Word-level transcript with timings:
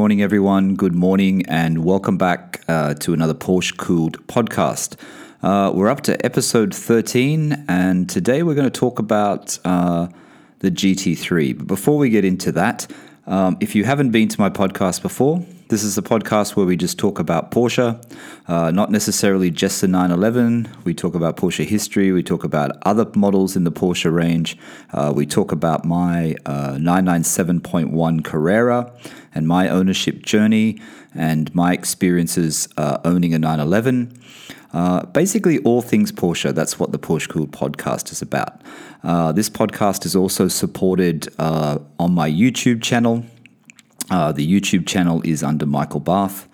morning, 0.00 0.22
everyone. 0.22 0.76
Good 0.76 0.94
morning, 0.94 1.44
and 1.46 1.84
welcome 1.84 2.16
back 2.16 2.64
uh, 2.68 2.94
to 2.94 3.12
another 3.12 3.34
Porsche 3.34 3.76
Cooled 3.76 4.26
podcast. 4.28 4.96
Uh, 5.42 5.70
we're 5.74 5.90
up 5.90 6.00
to 6.04 6.24
episode 6.24 6.74
13, 6.74 7.66
and 7.68 8.08
today 8.08 8.42
we're 8.42 8.54
going 8.54 8.70
to 8.70 8.80
talk 8.80 8.98
about 8.98 9.58
uh, 9.62 10.08
the 10.60 10.70
GT3. 10.70 11.58
But 11.58 11.66
before 11.66 11.98
we 11.98 12.08
get 12.08 12.24
into 12.24 12.50
that, 12.52 12.90
um, 13.26 13.58
if 13.60 13.74
you 13.74 13.84
haven't 13.84 14.10
been 14.10 14.28
to 14.28 14.40
my 14.40 14.48
podcast 14.48 15.02
before, 15.02 15.44
this 15.70 15.84
is 15.84 15.96
a 15.96 16.02
podcast 16.02 16.56
where 16.56 16.66
we 16.66 16.76
just 16.76 16.98
talk 16.98 17.20
about 17.20 17.52
Porsche, 17.52 18.02
uh, 18.48 18.72
not 18.72 18.90
necessarily 18.90 19.52
just 19.52 19.80
the 19.80 19.86
911. 19.86 20.68
We 20.82 20.94
talk 20.94 21.14
about 21.14 21.36
Porsche 21.36 21.64
history. 21.64 22.10
We 22.10 22.24
talk 22.24 22.42
about 22.42 22.72
other 22.82 23.06
models 23.14 23.54
in 23.54 23.62
the 23.62 23.70
Porsche 23.70 24.12
range. 24.12 24.58
Uh, 24.92 25.12
we 25.14 25.26
talk 25.26 25.52
about 25.52 25.84
my 25.84 26.34
uh, 26.44 26.72
997.1 26.72 28.24
Carrera 28.24 28.92
and 29.32 29.46
my 29.46 29.68
ownership 29.68 30.24
journey 30.24 30.80
and 31.14 31.54
my 31.54 31.72
experiences 31.72 32.68
uh, 32.76 32.98
owning 33.04 33.32
a 33.32 33.38
911. 33.38 34.12
Uh, 34.72 35.06
basically, 35.06 35.60
all 35.60 35.82
things 35.82 36.10
Porsche. 36.10 36.52
That's 36.52 36.80
what 36.80 36.90
the 36.90 36.98
Porsche 36.98 37.28
Cool 37.28 37.46
podcast 37.46 38.10
is 38.10 38.20
about. 38.20 38.60
Uh, 39.04 39.30
this 39.30 39.48
podcast 39.48 40.04
is 40.04 40.16
also 40.16 40.48
supported 40.48 41.28
uh, 41.38 41.78
on 42.00 42.12
my 42.12 42.28
YouTube 42.28 42.82
channel. 42.82 43.24
Uh, 44.10 44.32
the 44.32 44.46
YouTube 44.46 44.86
channel 44.86 45.22
is 45.24 45.42
under 45.42 45.66
Michael 45.66 46.00
Bath. 46.00 46.48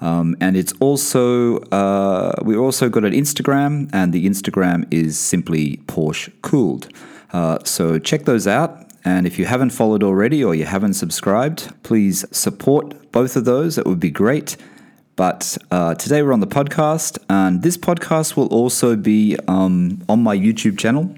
Um, 0.00 0.36
and 0.40 0.56
it's 0.56 0.72
also, 0.80 1.58
uh, 1.58 2.34
we've 2.42 2.58
also 2.58 2.88
got 2.88 3.04
an 3.04 3.12
Instagram, 3.12 3.90
and 3.92 4.12
the 4.12 4.26
Instagram 4.26 4.86
is 4.92 5.18
simply 5.18 5.78
Porsche 5.86 6.32
Cooled. 6.42 6.88
Uh, 7.32 7.58
so 7.64 7.98
check 7.98 8.24
those 8.24 8.46
out. 8.46 8.86
And 9.04 9.26
if 9.26 9.38
you 9.38 9.46
haven't 9.46 9.70
followed 9.70 10.02
already 10.02 10.44
or 10.44 10.54
you 10.54 10.66
haven't 10.66 10.94
subscribed, 10.94 11.72
please 11.82 12.24
support 12.30 13.12
both 13.12 13.36
of 13.36 13.44
those. 13.44 13.76
That 13.76 13.86
would 13.86 14.00
be 14.00 14.10
great. 14.10 14.56
But 15.16 15.58
uh, 15.70 15.94
today 15.94 16.22
we're 16.22 16.32
on 16.32 16.40
the 16.40 16.46
podcast, 16.46 17.18
and 17.28 17.62
this 17.62 17.76
podcast 17.76 18.36
will 18.36 18.46
also 18.48 18.96
be 18.96 19.36
um, 19.48 20.02
on 20.08 20.22
my 20.22 20.36
YouTube 20.36 20.78
channel. 20.78 21.14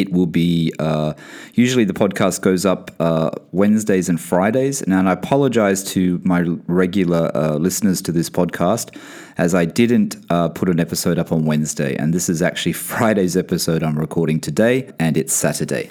It 0.00 0.12
will 0.12 0.26
be 0.26 0.72
uh, 0.78 1.14
usually 1.54 1.84
the 1.84 1.94
podcast 1.94 2.42
goes 2.42 2.66
up 2.66 2.90
uh, 3.00 3.30
Wednesdays 3.52 4.08
and 4.08 4.20
Fridays. 4.20 4.82
And 4.82 4.94
I 5.08 5.12
apologize 5.12 5.82
to 5.92 6.20
my 6.22 6.42
regular 6.66 7.30
uh, 7.34 7.54
listeners 7.54 8.02
to 8.02 8.12
this 8.12 8.28
podcast 8.28 8.94
as 9.38 9.54
I 9.54 9.64
didn't 9.64 10.16
uh, 10.28 10.50
put 10.50 10.68
an 10.68 10.80
episode 10.80 11.18
up 11.18 11.32
on 11.32 11.46
Wednesday. 11.46 11.96
And 11.96 12.12
this 12.12 12.28
is 12.28 12.42
actually 12.42 12.72
Friday's 12.90 13.36
episode 13.36 13.82
I'm 13.82 13.98
recording 13.98 14.40
today, 14.40 14.92
and 14.98 15.16
it's 15.16 15.32
Saturday. 15.32 15.90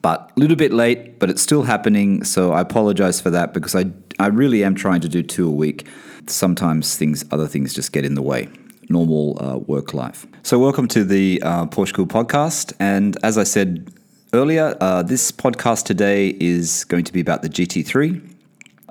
But 0.00 0.32
a 0.36 0.40
little 0.40 0.56
bit 0.56 0.72
late, 0.72 1.18
but 1.18 1.30
it's 1.30 1.42
still 1.42 1.64
happening. 1.64 2.24
So 2.24 2.52
I 2.52 2.60
apologize 2.60 3.20
for 3.20 3.30
that 3.30 3.52
because 3.52 3.74
I, 3.74 3.86
I 4.18 4.28
really 4.28 4.64
am 4.64 4.74
trying 4.74 5.00
to 5.02 5.08
do 5.08 5.22
two 5.22 5.48
a 5.48 5.50
week. 5.50 5.86
Sometimes 6.26 6.96
things, 6.96 7.24
other 7.30 7.46
things 7.46 7.74
just 7.74 7.92
get 7.92 8.04
in 8.04 8.14
the 8.14 8.22
way 8.22 8.48
normal 8.88 9.36
uh, 9.40 9.58
work 9.58 9.94
life. 9.94 10.26
So, 10.42 10.58
welcome 10.58 10.88
to 10.88 11.04
the 11.04 11.42
uh, 11.42 11.66
Porsche 11.66 11.94
Cool 11.94 12.06
podcast. 12.06 12.72
And 12.78 13.16
as 13.22 13.38
I 13.38 13.44
said 13.44 13.92
earlier, 14.32 14.76
uh, 14.80 15.02
this 15.02 15.32
podcast 15.32 15.84
today 15.84 16.36
is 16.40 16.84
going 16.84 17.04
to 17.04 17.12
be 17.12 17.20
about 17.20 17.42
the 17.42 17.48
GT3 17.48 18.34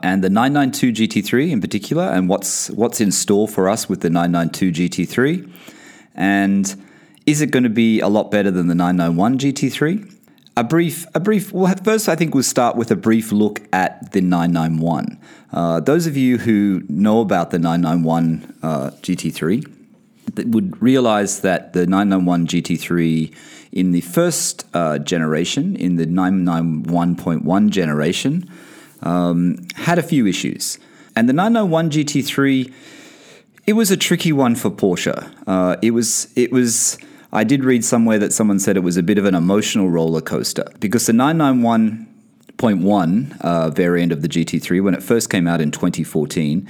and 0.03 0.23
the 0.23 0.29
992 0.29 1.07
GT3 1.07 1.51
in 1.51 1.61
particular, 1.61 2.03
and 2.03 2.29
what's 2.29 2.69
what's 2.71 3.01
in 3.01 3.11
store 3.11 3.47
for 3.47 3.69
us 3.69 3.89
with 3.89 4.01
the 4.01 4.09
992 4.09 4.89
GT3, 4.89 5.51
and 6.13 6.75
is 7.25 7.41
it 7.41 7.51
going 7.51 7.63
to 7.63 7.69
be 7.69 7.99
a 7.99 8.07
lot 8.07 8.29
better 8.29 8.51
than 8.51 8.67
the 8.67 8.75
991 8.75 9.39
GT3? 9.39 10.11
A 10.57 10.63
brief, 10.63 11.05
a 11.13 11.19
brief. 11.19 11.51
Well, 11.51 11.73
first, 11.83 12.07
I 12.07 12.15
think 12.15 12.33
we'll 12.33 12.43
start 12.43 12.77
with 12.77 12.89
a 12.89 12.95
brief 12.95 13.31
look 13.31 13.61
at 13.73 14.13
the 14.13 14.21
991. 14.21 15.19
Uh, 15.51 15.79
those 15.81 16.07
of 16.07 16.15
you 16.15 16.37
who 16.37 16.83
know 16.87 17.19
about 17.19 17.51
the 17.51 17.59
991 17.59 18.57
uh, 18.63 18.91
GT3 19.01 19.74
would 20.35 20.81
realize 20.81 21.41
that 21.41 21.73
the 21.73 21.85
991 21.85 22.47
GT3 22.47 23.35
in 23.71 23.91
the 23.91 24.01
first 24.01 24.65
uh, 24.73 24.97
generation, 24.99 25.75
in 25.75 25.97
the 25.97 26.05
991.1 26.05 27.69
generation, 27.69 28.49
um, 29.03 29.57
had 29.75 29.99
a 29.99 30.03
few 30.03 30.25
issues. 30.25 30.79
And 31.15 31.29
the 31.29 31.33
991 31.33 31.91
GT3, 31.91 32.73
it 33.67 33.73
was 33.73 33.91
a 33.91 33.97
tricky 33.97 34.31
one 34.31 34.55
for 34.55 34.71
Porsche. 34.71 35.31
Uh, 35.45 35.75
it 35.81 35.91
was, 35.91 36.31
it 36.35 36.51
was. 36.51 36.97
I 37.33 37.43
did 37.43 37.65
read 37.65 37.83
somewhere 37.83 38.19
that 38.19 38.31
someone 38.31 38.59
said 38.59 38.77
it 38.77 38.81
was 38.81 38.97
a 38.97 39.03
bit 39.03 39.17
of 39.17 39.25
an 39.25 39.35
emotional 39.35 39.89
roller 39.89 40.21
coaster 40.21 40.65
because 40.79 41.05
the 41.05 41.11
991.1 41.11 43.41
uh, 43.41 43.69
variant 43.71 44.13
of 44.13 44.21
the 44.21 44.29
GT3, 44.29 44.81
when 44.81 44.93
it 44.93 45.03
first 45.03 45.29
came 45.29 45.45
out 45.47 45.59
in 45.59 45.71
2014, 45.71 46.65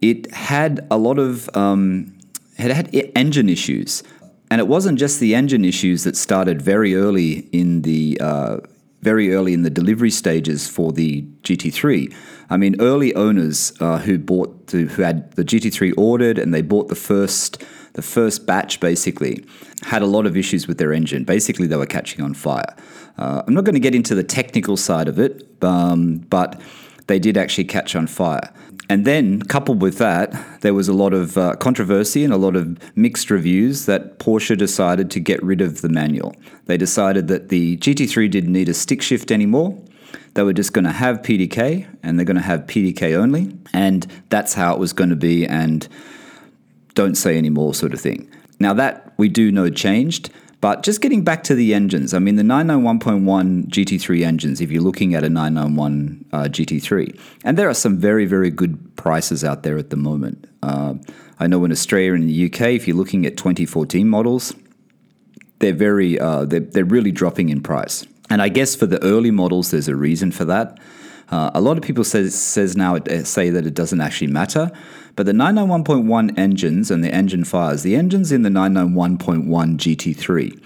it 0.00 0.32
had 0.32 0.84
a 0.90 0.98
lot 0.98 1.20
of 1.20 1.48
um, 1.56 2.12
had 2.60 2.70
had 2.70 2.94
engine 3.14 3.48
issues. 3.48 4.02
And 4.50 4.60
it 4.60 4.66
wasn't 4.66 4.98
just 4.98 5.20
the 5.20 5.34
engine 5.34 5.64
issues 5.64 6.02
that 6.04 6.16
started 6.16 6.60
very 6.60 6.94
early 6.96 7.48
in 7.52 7.82
the 7.82 8.18
uh, 8.20 8.58
very 9.00 9.32
early 9.32 9.54
in 9.54 9.62
the 9.62 9.70
delivery 9.70 10.10
stages 10.10 10.68
for 10.68 10.92
the 10.92 11.22
GT3. 11.42 12.12
I 12.50 12.56
mean, 12.56 12.80
early 12.80 13.14
owners 13.14 13.72
uh, 13.80 13.98
who 13.98 14.18
bought 14.18 14.70
who 14.70 14.86
had 14.86 15.30
the 15.32 15.44
GT3 15.44 15.94
ordered 15.96 16.38
and 16.38 16.52
they 16.52 16.62
bought 16.62 16.88
the 16.88 16.94
first 16.94 17.62
the 17.94 18.02
first 18.02 18.46
batch 18.46 18.80
basically 18.80 19.44
had 19.82 20.02
a 20.02 20.06
lot 20.06 20.26
of 20.26 20.36
issues 20.36 20.68
with 20.68 20.78
their 20.78 20.92
engine. 20.92 21.24
Basically, 21.24 21.66
they 21.66 21.76
were 21.76 21.86
catching 21.86 22.24
on 22.24 22.34
fire. 22.34 22.76
Uh, 23.18 23.42
I'm 23.46 23.54
not 23.54 23.64
going 23.64 23.74
to 23.74 23.80
get 23.80 23.94
into 23.94 24.14
the 24.14 24.24
technical 24.24 24.76
side 24.76 25.08
of 25.08 25.18
it, 25.18 25.46
um, 25.62 26.18
but 26.30 26.60
they 27.06 27.18
did 27.18 27.36
actually 27.36 27.64
catch 27.64 27.96
on 27.96 28.06
fire. 28.06 28.52
And 28.90 29.04
then, 29.04 29.42
coupled 29.42 29.80
with 29.80 29.98
that, 29.98 30.34
there 30.62 30.74
was 30.74 30.88
a 30.88 30.92
lot 30.92 31.14
of 31.14 31.38
uh, 31.38 31.54
controversy 31.54 32.24
and 32.24 32.32
a 32.32 32.36
lot 32.36 32.56
of 32.56 32.76
mixed 32.96 33.30
reviews 33.30 33.86
that 33.86 34.18
Porsche 34.18 34.58
decided 34.58 35.12
to 35.12 35.20
get 35.20 35.40
rid 35.44 35.60
of 35.60 35.80
the 35.80 35.88
manual. 35.88 36.34
They 36.66 36.76
decided 36.76 37.28
that 37.28 37.50
the 37.50 37.76
GT3 37.76 38.28
didn't 38.28 38.52
need 38.52 38.68
a 38.68 38.74
stick 38.74 39.00
shift 39.00 39.30
anymore. 39.30 39.80
They 40.34 40.42
were 40.42 40.52
just 40.52 40.72
going 40.72 40.86
to 40.86 40.90
have 40.90 41.22
PDK 41.22 41.86
and 42.02 42.18
they're 42.18 42.26
going 42.26 42.36
to 42.36 42.42
have 42.42 42.62
PDK 42.62 43.14
only. 43.14 43.56
And 43.72 44.08
that's 44.28 44.54
how 44.54 44.74
it 44.74 44.80
was 44.80 44.92
going 44.92 45.10
to 45.10 45.16
be, 45.16 45.46
and 45.46 45.86
don't 46.94 47.14
say 47.14 47.38
any 47.38 47.48
more, 47.48 47.74
sort 47.74 47.94
of 47.94 48.00
thing. 48.00 48.28
Now, 48.58 48.74
that 48.74 49.14
we 49.18 49.28
do 49.28 49.52
know 49.52 49.70
changed. 49.70 50.30
But 50.60 50.82
just 50.82 51.00
getting 51.00 51.24
back 51.24 51.42
to 51.44 51.54
the 51.54 51.72
engines, 51.72 52.12
I 52.12 52.18
mean, 52.18 52.36
the 52.36 52.42
991.1 52.42 53.68
GT3 53.68 54.26
engines, 54.26 54.60
if 54.60 54.70
you're 54.70 54.82
looking 54.82 55.14
at 55.14 55.24
a 55.24 55.30
991 55.30 56.24
uh, 56.32 56.36
GT3, 56.44 57.18
and 57.44 57.56
there 57.56 57.68
are 57.68 57.74
some 57.74 57.96
very, 57.96 58.26
very 58.26 58.50
good 58.50 58.94
prices 58.96 59.42
out 59.42 59.62
there 59.62 59.78
at 59.78 59.88
the 59.88 59.96
moment. 59.96 60.46
Uh, 60.62 60.94
I 61.38 61.46
know 61.46 61.64
in 61.64 61.72
Australia 61.72 62.12
and 62.12 62.28
the 62.28 62.46
UK, 62.46 62.72
if 62.72 62.86
you're 62.86 62.96
looking 62.96 63.24
at 63.24 63.38
2014 63.38 64.06
models, 64.06 64.54
they're 65.60 65.72
very, 65.72 66.18
uh, 66.18 66.44
they're, 66.44 66.60
they're 66.60 66.84
really 66.84 67.12
dropping 67.12 67.48
in 67.48 67.62
price. 67.62 68.06
And 68.28 68.42
I 68.42 68.50
guess 68.50 68.76
for 68.76 68.86
the 68.86 69.02
early 69.02 69.30
models, 69.30 69.70
there's 69.70 69.88
a 69.88 69.96
reason 69.96 70.30
for 70.30 70.44
that. 70.44 70.78
Uh, 71.30 71.50
a 71.54 71.60
lot 71.60 71.76
of 71.76 71.82
people 71.82 72.04
says 72.04 72.34
says 72.34 72.76
now 72.76 72.96
uh, 72.96 73.24
say 73.24 73.50
that 73.50 73.66
it 73.66 73.74
doesn't 73.74 74.00
actually 74.00 74.26
matter, 74.26 74.70
but 75.16 75.26
the 75.26 75.32
991.1 75.32 76.38
engines 76.38 76.90
and 76.90 77.04
the 77.04 77.12
engine 77.12 77.44
fires, 77.44 77.82
the 77.82 77.94
engines 77.94 78.32
in 78.32 78.42
the 78.42 78.48
991.1 78.48 79.46
GT3 79.76 80.62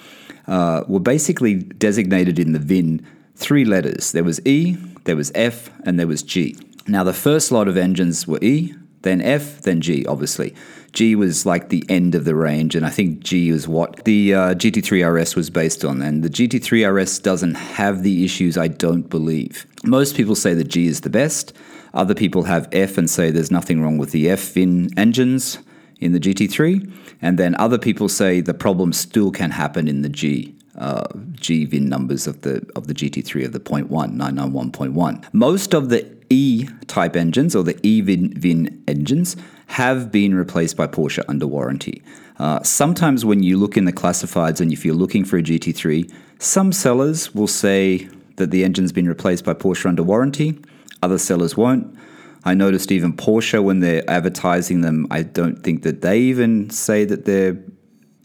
uh, 0.47 0.85
were 0.89 1.01
basically 1.01 1.55
designated 1.55 2.39
in 2.39 2.53
the 2.53 2.59
VIN 2.59 3.07
three 3.35 3.65
letters. 3.65 4.13
There 4.13 4.25
was 4.25 4.45
E, 4.47 4.77
there 5.05 5.17
was 5.17 5.33
F, 5.35 5.71
and 5.85 5.99
there 5.99 6.07
was 6.07 6.23
G. 6.23 6.57
Now 6.87 7.05
the 7.05 7.13
first 7.13 7.53
lot 7.53 7.69
of 7.69 7.77
engines 7.77 8.27
were 8.27 8.39
E, 8.43 8.75
then 9.05 9.23
F, 9.23 9.61
then 9.63 9.81
G, 9.81 10.05
obviously. 10.07 10.55
G 10.93 11.15
was 11.17 11.45
like 11.45 11.69
the 11.69 11.85
end 11.89 12.15
of 12.15 12.25
the 12.25 12.35
range, 12.35 12.75
and 12.75 12.85
I 12.85 12.91
think 12.91 13.21
G 13.21 13.49
is 13.49 13.67
what 13.69 14.05
the 14.05 14.35
uh, 14.35 14.55
GT3 14.55 15.21
RS 15.21 15.37
was 15.37 15.51
based 15.51 15.85
on. 15.85 16.03
And 16.03 16.23
the 16.23 16.29
GT3 16.29 16.93
RS 16.93 17.19
doesn't 17.21 17.55
have 17.55 18.03
the 18.03 18.25
issues, 18.25 18.59
I 18.59 18.69
don't 18.69 19.09
believe. 19.09 19.67
Most 19.85 20.17
people 20.17 20.35
say 20.35 20.55
that 20.55 20.69
G 20.69 20.87
is 20.87 21.03
the 21.03 21.11
best. 21.11 21.53
Other 21.93 22.15
people 22.15 22.45
have 22.45 22.69
F 22.73 22.99
and 22.99 23.09
say 23.09 23.31
there's 23.31 23.51
nothing 23.51 23.81
wrong 23.83 23.99
with 23.99 24.11
the 24.11 24.29
F 24.29 24.57
in 24.57 24.97
engines 24.99 25.59
in 26.01 26.13
the 26.13 26.21
GT3. 26.21 26.93
And 27.23 27.39
then 27.39 27.55
other 27.57 27.79
people 27.79 28.09
say 28.09 28.41
the 28.41 28.55
problem 28.55 28.93
still 28.93 29.31
can 29.31 29.51
happen 29.51 29.89
in 29.89 30.03
the 30.03 30.09
G. 30.09 30.55
Uh, 30.77 31.07
G 31.33 31.65
VIN 31.67 31.89
numbers 31.89 32.27
of 32.27 32.41
the 32.41 32.67
of 32.75 32.89
the 32.89 32.95
GT3 32.95 33.45
of 33.45 33.53
the 33.53 33.61
0.1 33.61 33.89
991.1. 33.89 35.25
Most 35.33 35.73
of 35.73 35.89
the 35.89 36.03
E 36.31 36.69
type 36.87 37.17
engines 37.17 37.55
or 37.55 37.63
the 37.63 37.79
E 37.87 38.01
VIN, 38.01 38.33
VIN 38.39 38.83
engines 38.87 39.37
have 39.67 40.13
been 40.13 40.35
replaced 40.35 40.77
by 40.77 40.87
Porsche 40.87 41.25
under 41.29 41.47
warranty. 41.47 42.03
Uh, 42.39 42.63
sometimes 42.63 43.25
when 43.25 43.43
you 43.43 43.57
look 43.57 43.77
in 43.77 43.85
the 43.85 43.93
classifieds 43.93 44.61
and 44.61 44.73
if 44.73 44.85
you're 44.85 44.95
looking 44.95 45.25
for 45.25 45.39
a 45.39 45.43
GT3, 45.43 46.13
some 46.39 46.73
sellers 46.73 47.35
will 47.35 47.47
say 47.47 48.09
that 48.37 48.51
the 48.51 48.65
engine's 48.65 48.93
been 48.93 49.09
replaced 49.09 49.45
by 49.45 49.55
Porsche 49.55 49.87
under 49.87 50.03
warranty, 50.03 50.59
other 51.03 51.19
sellers 51.19 51.57
won't. 51.57 51.97
I 52.45 52.55
noticed 52.55 52.93
even 52.93 53.15
Porsche, 53.15 53.63
when 53.63 53.81
they're 53.81 54.09
advertising 54.11 54.83
them, 54.83 55.07
I 55.11 55.23
don't 55.23 55.63
think 55.63 55.83
that 55.83 56.03
they 56.03 56.19
even 56.21 56.69
say 56.71 57.05
that 57.05 57.25
their 57.25 57.57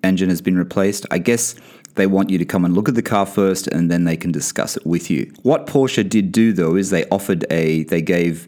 engine 0.04 0.30
has 0.30 0.42
been 0.42 0.58
replaced. 0.58 1.06
I 1.12 1.20
guess 1.20 1.56
They 2.00 2.08
want 2.08 2.30
you 2.30 2.38
to 2.38 2.46
come 2.46 2.64
and 2.64 2.74
look 2.74 2.88
at 2.88 2.96
the 2.96 3.02
car 3.02 3.26
first, 3.26 3.68
and 3.68 3.92
then 3.92 4.06
they 4.06 4.16
can 4.16 4.32
discuss 4.32 4.78
it 4.78 4.86
with 4.86 5.10
you. 5.10 5.34
What 5.44 5.68
Porsche 5.68 6.10
did 6.10 6.32
do 6.32 6.54
though 6.54 6.78
is 6.78 6.92
they 6.92 7.04
offered 7.10 7.46
a 7.52 7.84
they 7.84 8.02
gave 8.02 8.48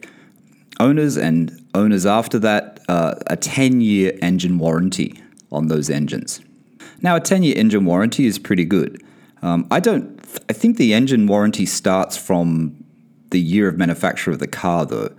owners 0.80 1.18
and 1.18 1.62
owners 1.74 2.06
after 2.06 2.38
that 2.38 2.80
uh, 2.88 3.16
a 3.26 3.36
10 3.36 3.82
year 3.82 4.18
engine 4.22 4.58
warranty 4.58 5.20
on 5.50 5.68
those 5.68 5.90
engines. 5.90 6.40
Now, 7.02 7.16
a 7.16 7.20
10 7.20 7.42
year 7.42 7.54
engine 7.58 7.84
warranty 7.84 8.24
is 8.24 8.38
pretty 8.38 8.64
good. 8.64 9.04
Um, 9.42 9.66
I 9.70 9.80
don't. 9.80 10.18
I 10.48 10.54
think 10.54 10.78
the 10.78 10.94
engine 10.94 11.26
warranty 11.26 11.66
starts 11.66 12.16
from 12.16 12.82
the 13.32 13.40
year 13.40 13.68
of 13.68 13.76
manufacture 13.76 14.30
of 14.30 14.38
the 14.38 14.46
car, 14.46 14.86
though. 14.86 15.14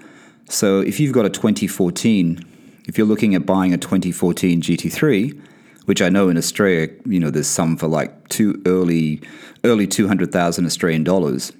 So 0.49 0.79
if 0.79 0.99
you've 0.99 1.13
got 1.13 1.27
a 1.27 1.29
2014, 1.29 2.43
if 2.87 2.97
you're 2.97 3.05
looking 3.05 3.35
at 3.35 3.45
buying 3.45 3.75
a 3.75 3.77
2014 3.77 4.59
GT3, 4.59 5.39
which 5.85 6.01
I 6.01 6.09
know 6.09 6.29
in 6.29 6.37
Australia, 6.37 6.89
you 7.05 7.19
know, 7.19 7.29
there's 7.29 7.47
some 7.47 7.77
for 7.77 7.87
like 7.87 8.29
two 8.29 8.61
early, 8.65 9.21
early 9.63 9.87
200,000 9.87 10.65
Australian 10.65 11.03
dollars. 11.03 11.51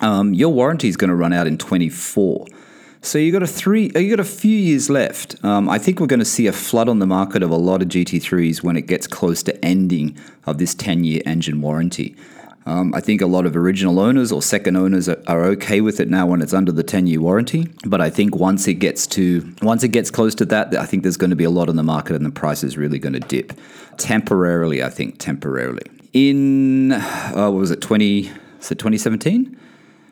Um, 0.00 0.34
your 0.34 0.52
warranty 0.52 0.88
is 0.88 0.96
going 0.96 1.10
to 1.10 1.14
run 1.14 1.32
out 1.32 1.46
in 1.46 1.58
24. 1.58 2.46
So 3.04 3.18
you 3.18 3.32
got 3.32 3.42
a 3.42 3.48
three, 3.48 3.90
you 3.96 4.10
got 4.10 4.20
a 4.20 4.24
few 4.24 4.56
years 4.56 4.88
left. 4.88 5.42
Um, 5.44 5.68
I 5.68 5.78
think 5.78 5.98
we're 5.98 6.06
going 6.06 6.20
to 6.20 6.24
see 6.24 6.46
a 6.46 6.52
flood 6.52 6.88
on 6.88 7.00
the 7.00 7.06
market 7.06 7.42
of 7.42 7.50
a 7.50 7.56
lot 7.56 7.82
of 7.82 7.88
GT3s 7.88 8.62
when 8.62 8.76
it 8.76 8.86
gets 8.86 9.06
close 9.06 9.42
to 9.44 9.64
ending 9.64 10.16
of 10.46 10.58
this 10.58 10.74
10-year 10.74 11.20
engine 11.26 11.60
warranty. 11.60 12.14
Um, 12.64 12.94
I 12.94 13.00
think 13.00 13.20
a 13.20 13.26
lot 13.26 13.44
of 13.44 13.56
original 13.56 13.98
owners 13.98 14.30
or 14.30 14.40
second 14.40 14.76
owners 14.76 15.08
are, 15.08 15.20
are, 15.26 15.44
okay 15.46 15.80
with 15.80 15.98
it 15.98 16.08
now 16.08 16.26
when 16.26 16.40
it's 16.40 16.54
under 16.54 16.70
the 16.70 16.84
10 16.84 17.08
year 17.08 17.20
warranty. 17.20 17.68
But 17.84 18.00
I 18.00 18.08
think 18.08 18.36
once 18.36 18.68
it 18.68 18.74
gets 18.74 19.06
to 19.08 19.52
once 19.62 19.82
it 19.82 19.88
gets 19.88 20.10
close 20.10 20.34
to 20.36 20.44
that, 20.46 20.76
I 20.76 20.86
think 20.86 21.02
there's 21.02 21.16
going 21.16 21.30
to 21.30 21.36
be 21.36 21.44
a 21.44 21.50
lot 21.50 21.68
on 21.68 21.76
the 21.76 21.82
market 21.82 22.14
and 22.14 22.24
the 22.24 22.30
price 22.30 22.62
is 22.62 22.76
really 22.76 23.00
going 23.00 23.14
to 23.14 23.20
dip 23.20 23.52
temporarily. 23.96 24.82
I 24.82 24.90
think 24.90 25.18
temporarily. 25.18 25.82
In 26.12 26.92
uh, 26.92 27.32
what 27.50 27.54
was 27.54 27.70
it 27.72 27.80
20? 27.80 28.30
Is 28.60 28.70
it 28.70 28.78
2017? 28.78 29.58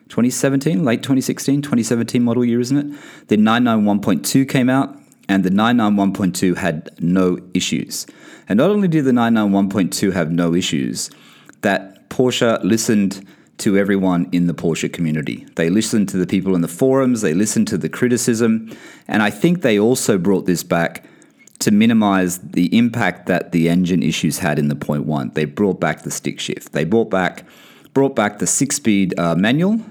2017, 0.09 0.83
late 0.83 1.01
2016, 1.03 1.61
2017 1.61 2.21
model 2.21 2.43
year, 2.43 2.59
isn't 2.59 2.77
it? 2.77 2.99
The 3.29 3.37
991.2 3.37 4.49
came 4.49 4.69
out, 4.69 4.93
and 5.29 5.45
the 5.45 5.49
991.2 5.49 6.57
had 6.57 6.89
no 6.99 7.39
issues. 7.53 8.05
And 8.49 8.57
not 8.57 8.71
only 8.71 8.89
did 8.89 9.05
the 9.05 9.11
991.2 9.11 10.11
have 10.11 10.29
no 10.29 10.53
issues, 10.53 11.09
that 11.61 12.00
Porsche 12.11 12.63
listened 12.63 13.25
to 13.57 13.77
everyone 13.77 14.27
in 14.31 14.47
the 14.47 14.53
Porsche 14.53 14.91
community. 14.91 15.47
They 15.55 15.69
listened 15.69 16.09
to 16.09 16.17
the 16.17 16.27
people 16.27 16.55
in 16.55 16.61
the 16.61 16.67
forums, 16.67 17.21
they 17.21 17.33
listened 17.33 17.67
to 17.69 17.77
the 17.77 17.89
criticism, 17.89 18.75
and 19.07 19.23
I 19.23 19.29
think 19.29 19.61
they 19.61 19.79
also 19.79 20.17
brought 20.17 20.45
this 20.45 20.63
back 20.63 21.05
to 21.59 21.71
minimize 21.71 22.39
the 22.39 22.75
impact 22.75 23.27
that 23.27 23.51
the 23.51 23.69
engine 23.69 24.03
issues 24.03 24.39
had 24.39 24.59
in 24.59 24.67
the 24.67 24.75
point 24.75 25.05
one. 25.05 25.31
They 25.35 25.45
brought 25.45 25.79
back 25.79 26.03
the 26.03 26.11
stick 26.11 26.39
shift. 26.39 26.73
They 26.73 26.85
brought 26.85 27.09
back 27.09 27.45
brought 27.93 28.15
back 28.15 28.39
the 28.39 28.47
six 28.47 28.77
speed 28.77 29.17
uh, 29.19 29.35
manual 29.35 29.81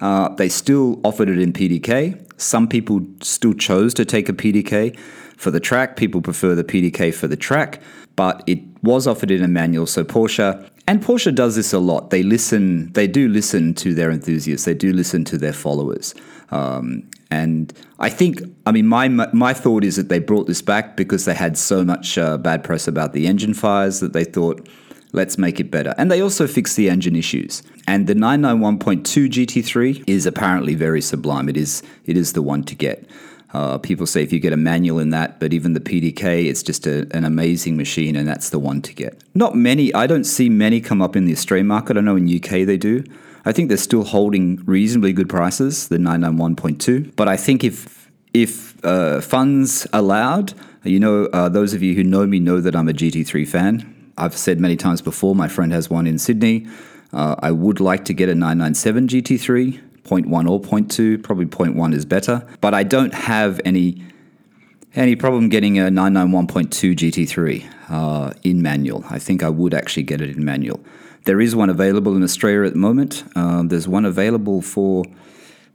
uh, 0.00 0.30
they 0.30 0.48
still 0.48 1.00
offered 1.04 1.28
it 1.28 1.38
in 1.38 1.52
PDK. 1.52 2.18
Some 2.40 2.68
people 2.68 3.06
still 3.20 3.52
chose 3.52 3.92
to 3.94 4.04
take 4.04 4.28
a 4.28 4.32
PDK 4.32 4.98
for 5.40 5.50
the 5.50 5.58
track. 5.58 5.96
People 5.96 6.20
prefer 6.20 6.54
the 6.54 6.62
PDK 6.62 7.14
for 7.14 7.26
the 7.26 7.36
track, 7.36 7.80
but 8.14 8.44
it 8.46 8.60
was 8.82 9.06
offered 9.06 9.30
in 9.30 9.42
a 9.42 9.48
manual. 9.48 9.86
So 9.86 10.04
Porsche 10.04 10.68
and 10.86 11.02
Porsche 11.02 11.34
does 11.34 11.56
this 11.56 11.72
a 11.72 11.78
lot. 11.78 12.10
They 12.10 12.22
listen. 12.22 12.92
They 12.92 13.06
do 13.06 13.26
listen 13.28 13.74
to 13.74 13.94
their 13.94 14.10
enthusiasts. 14.10 14.66
They 14.66 14.74
do 14.74 14.92
listen 14.92 15.24
to 15.24 15.38
their 15.38 15.54
followers. 15.54 16.14
Um, 16.50 17.08
and 17.30 17.72
I 18.00 18.10
think, 18.10 18.42
I 18.66 18.72
mean, 18.72 18.86
my 18.86 19.08
my 19.08 19.54
thought 19.54 19.82
is 19.82 19.96
that 19.96 20.10
they 20.10 20.18
brought 20.18 20.46
this 20.46 20.60
back 20.60 20.96
because 20.96 21.24
they 21.24 21.34
had 21.34 21.56
so 21.56 21.84
much 21.84 22.18
uh, 22.18 22.36
bad 22.36 22.62
press 22.62 22.86
about 22.86 23.14
the 23.14 23.26
engine 23.26 23.54
fires 23.54 24.00
that 24.00 24.12
they 24.12 24.24
thought 24.24 24.68
Let's 25.12 25.38
make 25.38 25.58
it 25.58 25.70
better. 25.70 25.94
And 25.98 26.10
they 26.10 26.20
also 26.20 26.46
fixed 26.46 26.76
the 26.76 26.88
engine 26.88 27.16
issues. 27.16 27.62
And 27.88 28.06
the 28.06 28.14
991.2 28.14 29.28
GT3 29.28 30.04
is 30.06 30.24
apparently 30.24 30.74
very 30.74 31.00
sublime. 31.00 31.48
It 31.48 31.56
is 31.56 31.82
it 32.06 32.16
is 32.16 32.32
the 32.32 32.42
one 32.42 32.62
to 32.64 32.74
get. 32.74 33.08
Uh, 33.52 33.78
people 33.78 34.06
say 34.06 34.22
if 34.22 34.32
you 34.32 34.38
get 34.38 34.52
a 34.52 34.56
manual 34.56 34.98
in 34.98 35.10
that, 35.10 35.40
but 35.40 35.52
even 35.52 35.72
the 35.72 35.80
PDK, 35.80 36.46
it's 36.46 36.62
just 36.62 36.86
a, 36.86 37.06
an 37.10 37.24
amazing 37.24 37.76
machine, 37.76 38.14
and 38.14 38.28
that's 38.28 38.50
the 38.50 38.58
one 38.58 38.80
to 38.82 38.94
get. 38.94 39.22
Not 39.34 39.56
many, 39.56 39.92
I 39.92 40.06
don't 40.06 40.24
see 40.24 40.48
many 40.48 40.80
come 40.80 41.02
up 41.02 41.16
in 41.16 41.24
the 41.24 41.32
Australian 41.32 41.66
market. 41.66 41.96
I 41.96 42.00
know 42.00 42.16
in 42.16 42.32
UK 42.32 42.66
they 42.66 42.76
do. 42.76 43.04
I 43.44 43.52
think 43.52 43.68
they're 43.68 43.78
still 43.78 44.04
holding 44.04 44.56
reasonably 44.66 45.12
good 45.12 45.28
prices, 45.28 45.88
the 45.88 45.96
991.2. 45.96 47.16
But 47.16 47.28
I 47.28 47.36
think 47.36 47.64
if 47.64 48.00
if 48.32 48.82
uh, 48.84 49.20
funds 49.20 49.86
allowed, 49.92 50.54
you 50.84 51.00
know, 51.00 51.24
uh, 51.26 51.48
those 51.48 51.74
of 51.74 51.82
you 51.82 51.94
who 51.94 52.04
know 52.04 52.26
me 52.26 52.38
know 52.38 52.60
that 52.60 52.76
I'm 52.76 52.88
a 52.88 52.92
GT3 52.92 53.48
fan. 53.48 54.12
I've 54.16 54.36
said 54.36 54.60
many 54.60 54.76
times 54.76 55.00
before, 55.02 55.34
my 55.34 55.48
friend 55.48 55.72
has 55.72 55.90
one 55.90 56.06
in 56.06 56.18
Sydney. 56.18 56.68
Uh, 57.12 57.36
I 57.40 57.50
would 57.50 57.80
like 57.80 58.04
to 58.04 58.14
get 58.14 58.28
a 58.28 58.34
997 58.34 59.08
GT3, 59.08 59.80
0.1 60.10 60.50
or 60.50 60.60
0.2. 60.60 61.22
Probably 61.22 61.46
0.1 61.46 61.94
is 61.94 62.04
better, 62.04 62.46
but 62.60 62.74
I 62.74 62.82
don't 62.82 63.14
have 63.14 63.60
any 63.64 64.02
any 64.94 65.14
problem 65.14 65.48
getting 65.48 65.78
a 65.78 65.84
991.2 65.84 66.96
GT3 66.96 67.64
uh, 67.90 68.34
in 68.42 68.60
manual. 68.60 69.04
I 69.08 69.20
think 69.20 69.44
I 69.44 69.48
would 69.48 69.72
actually 69.72 70.02
get 70.02 70.20
it 70.20 70.30
in 70.30 70.44
manual. 70.44 70.80
There 71.26 71.40
is 71.40 71.54
one 71.54 71.70
available 71.70 72.16
in 72.16 72.24
Australia 72.24 72.66
at 72.66 72.72
the 72.72 72.78
moment. 72.80 73.22
Um, 73.36 73.68
there's 73.68 73.86
one 73.86 74.04
available 74.04 74.62
for 74.62 75.04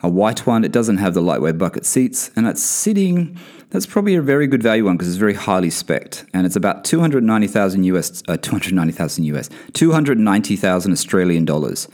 a 0.04 0.10
white 0.10 0.46
one. 0.46 0.66
It 0.66 0.74
doesn't 0.74 0.98
have 0.98 1.14
the 1.14 1.22
lightweight 1.22 1.58
bucket 1.58 1.86
seats, 1.86 2.30
and 2.36 2.46
it's 2.46 2.62
sitting 2.62 3.38
that's 3.70 3.86
probably 3.86 4.16
a 4.16 4.22
very 4.22 4.48
good 4.48 4.64
value 4.64 4.86
one 4.86 4.96
because 4.96 5.08
it's 5.08 5.18
very 5.18 5.34
highly 5.34 5.70
spec'd, 5.70 6.26
and 6.34 6.46
it's 6.46 6.56
about 6.56 6.84
290,000 6.84 7.84
US, 7.86 8.24
uh, 8.28 8.38
290,000 8.38 9.24
US, 9.26 9.50
290,000 9.74 10.92
Australian 10.92 11.46
dollars. 11.46 11.88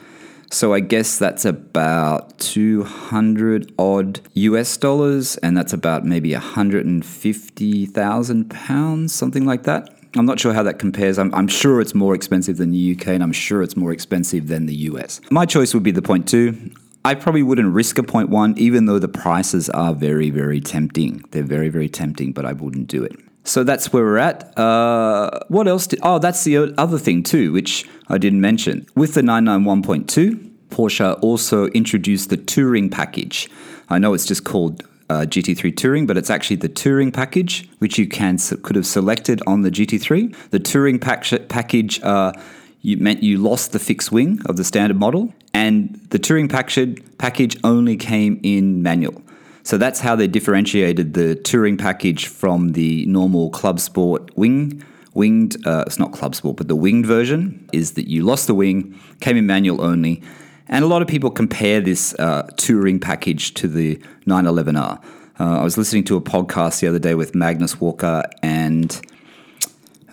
So 0.51 0.73
I 0.73 0.81
guess 0.81 1.17
that's 1.17 1.45
about 1.45 2.37
200 2.39 3.71
odd 3.79 4.19
US 4.33 4.75
dollars, 4.75 5.37
and 5.37 5.55
that's 5.55 5.71
about 5.71 6.03
maybe 6.05 6.33
150,000 6.33 8.49
pounds, 8.49 9.13
something 9.13 9.45
like 9.45 9.63
that. 9.63 9.95
I'm 10.17 10.25
not 10.25 10.41
sure 10.41 10.53
how 10.53 10.63
that 10.63 10.77
compares. 10.77 11.17
I'm, 11.17 11.33
I'm, 11.33 11.47
sure 11.47 11.79
it's 11.79 11.95
more 11.95 12.13
expensive 12.13 12.57
than 12.57 12.71
the 12.71 12.97
UK, 12.97 13.07
and 13.07 13.23
I'm 13.23 13.31
sure 13.31 13.63
it's 13.63 13.77
more 13.77 13.93
expensive 13.93 14.49
than 14.49 14.65
the 14.65 14.75
US. 14.75 15.21
My 15.31 15.45
choice 15.45 15.73
would 15.73 15.83
be 15.83 15.91
the 15.91 16.01
point 16.01 16.27
two. 16.27 16.73
I 17.05 17.15
probably 17.15 17.43
wouldn't 17.43 17.73
risk 17.73 17.97
a 17.97 18.03
point 18.03 18.27
one, 18.29 18.53
even 18.57 18.87
though 18.87 18.99
the 18.99 19.07
prices 19.07 19.69
are 19.69 19.95
very, 19.95 20.31
very 20.31 20.59
tempting. 20.59 21.23
They're 21.31 21.43
very, 21.43 21.69
very 21.69 21.87
tempting, 21.87 22.33
but 22.33 22.45
I 22.45 22.51
wouldn't 22.51 22.87
do 22.87 23.05
it. 23.05 23.13
So 23.43 23.63
that's 23.63 23.91
where 23.91 24.03
we're 24.03 24.17
at. 24.17 24.57
Uh, 24.57 25.39
what 25.47 25.67
else? 25.67 25.87
Did, 25.87 25.99
oh, 26.03 26.19
that's 26.19 26.43
the 26.43 26.73
other 26.77 26.97
thing 26.97 27.23
too, 27.23 27.51
which 27.51 27.87
I 28.07 28.17
didn't 28.17 28.41
mention. 28.41 28.85
With 28.95 29.13
the 29.15 29.21
991.2, 29.21 30.49
Porsche 30.69 31.19
also 31.21 31.67
introduced 31.67 32.29
the 32.29 32.37
Touring 32.37 32.89
package. 32.89 33.49
I 33.89 33.99
know 33.99 34.13
it's 34.13 34.25
just 34.25 34.43
called 34.43 34.83
uh, 35.09 35.25
GT3 35.27 35.75
Touring, 35.75 36.07
but 36.07 36.17
it's 36.17 36.29
actually 36.29 36.57
the 36.57 36.69
Touring 36.69 37.11
package, 37.11 37.67
which 37.79 37.97
you 37.97 38.07
can 38.07 38.37
could 38.37 38.75
have 38.75 38.85
selected 38.85 39.41
on 39.47 39.63
the 39.63 39.71
GT3. 39.71 40.35
The 40.51 40.59
Touring 40.59 40.99
pack- 40.99 41.49
package. 41.49 42.01
Uh, 42.03 42.33
you 42.81 42.97
meant 42.97 43.21
you 43.21 43.37
lost 43.37 43.73
the 43.73 43.79
fixed 43.79 44.11
wing 44.11 44.41
of 44.45 44.57
the 44.57 44.63
standard 44.63 44.97
model, 44.97 45.33
and 45.53 45.99
the 46.09 46.19
touring 46.19 46.47
package 46.47 46.99
package 47.17 47.57
only 47.63 47.95
came 47.95 48.39
in 48.43 48.81
manual. 48.81 49.21
So 49.63 49.77
that's 49.77 49.99
how 49.99 50.15
they 50.15 50.27
differentiated 50.27 51.13
the 51.13 51.35
touring 51.35 51.77
package 51.77 52.27
from 52.27 52.73
the 52.73 53.05
normal 53.05 53.49
club 53.49 53.79
sport 53.79 54.35
wing. 54.37 54.83
Winged, 55.13 55.57
uh, 55.67 55.83
it's 55.85 55.99
not 55.99 56.13
club 56.13 56.35
sport, 56.35 56.55
but 56.55 56.69
the 56.69 56.75
winged 56.75 57.05
version 57.05 57.67
is 57.73 57.93
that 57.93 58.09
you 58.09 58.23
lost 58.23 58.47
the 58.47 58.55
wing, 58.55 58.97
came 59.19 59.35
in 59.35 59.45
manual 59.45 59.81
only, 59.81 60.23
and 60.69 60.85
a 60.85 60.87
lot 60.87 61.01
of 61.01 61.07
people 61.09 61.29
compare 61.29 61.81
this 61.81 62.13
uh, 62.17 62.43
touring 62.55 62.97
package 62.97 63.53
to 63.55 63.67
the 63.67 63.97
911R. 64.25 65.03
Uh, 65.37 65.59
I 65.59 65.63
was 65.63 65.77
listening 65.77 66.05
to 66.05 66.15
a 66.15 66.21
podcast 66.21 66.79
the 66.79 66.87
other 66.87 66.99
day 66.99 67.15
with 67.15 67.35
Magnus 67.35 67.79
Walker 67.79 68.23
and. 68.41 68.99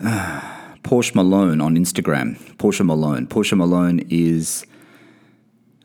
Uh, 0.03 0.55
Porsche 0.83 1.13
Malone 1.13 1.61
on 1.61 1.75
Instagram. 1.75 2.37
Porsche 2.55 2.85
Malone. 2.85 3.27
Porsche 3.27 3.55
Malone 3.55 3.99
is 4.09 4.65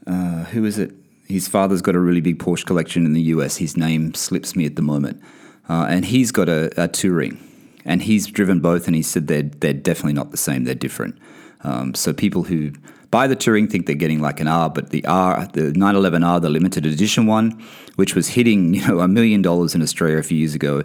uh, 0.07 0.45
who 0.45 0.65
is 0.65 0.79
it? 0.79 0.93
His 1.27 1.49
father's 1.49 1.83
got 1.83 1.95
a 1.95 2.01
really 2.01 2.21
big 2.21 2.39
Porsche 2.39 2.67
collection 2.67 3.07
in 3.07 3.13
the 3.13 3.23
US. 3.23 3.57
His 3.57 3.77
name 3.77 4.15
slips 4.15 4.55
me 4.55 4.67
at 4.67 4.77
the 4.77 4.83
moment, 4.83 5.23
uh, 5.69 5.87
and 5.89 6.05
he's 6.05 6.31
got 6.33 6.49
a, 6.49 6.71
a, 6.83 6.89
touring, 6.89 7.39
and 7.85 8.03
he's 8.03 8.27
driven 8.27 8.61
both, 8.61 8.87
and 8.87 8.95
he 8.95 9.03
said 9.03 9.27
they're 9.27 9.43
they're 9.43 9.73
definitely 9.73 10.13
not 10.13 10.31
the 10.31 10.37
same. 10.37 10.65
They're 10.65 10.75
different. 10.75 11.17
Um, 11.63 11.95
so 11.95 12.13
people 12.13 12.45
who 12.45 12.73
buy 13.11 13.27
the 13.27 13.37
touring 13.37 13.69
think 13.69 13.87
they're 13.87 13.95
getting 13.95 14.21
like 14.21 14.41
an 14.41 14.49
R, 14.49 14.69
but 14.69 14.91
the 14.91 15.05
R, 15.07 15.49
the 15.53 15.73
911R, 15.73 16.43
the 16.43 16.51
limited 16.51 16.85
edition 16.85 17.27
one, 17.27 17.63
which 17.97 18.15
was 18.15 18.29
hitting 18.29 18.75
you 18.75 18.87
know 18.87 19.01
a 19.01 19.09
million 19.09 19.41
dollars 19.41 19.75
in 19.75 19.83
Australia 19.83 20.19
a 20.19 20.23
few 20.23 20.37
years 20.37 20.55
ago, 20.55 20.83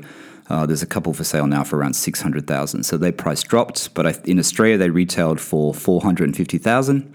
uh, 0.50 0.66
there's 0.66 0.82
a 0.82 0.88
couple 0.88 1.14
for 1.14 1.24
sale 1.24 1.48
now 1.48 1.64
for 1.64 1.78
around 1.78 1.94
600,000. 1.94 2.84
So 2.84 2.98
their 2.98 3.12
price 3.12 3.44
dropped, 3.44 3.94
but 3.94 4.08
I, 4.08 4.16
in 4.26 4.40
Australia 4.40 4.78
they 4.78 4.90
retailed 4.90 5.40
for 5.40 5.74
450,000 5.74 7.14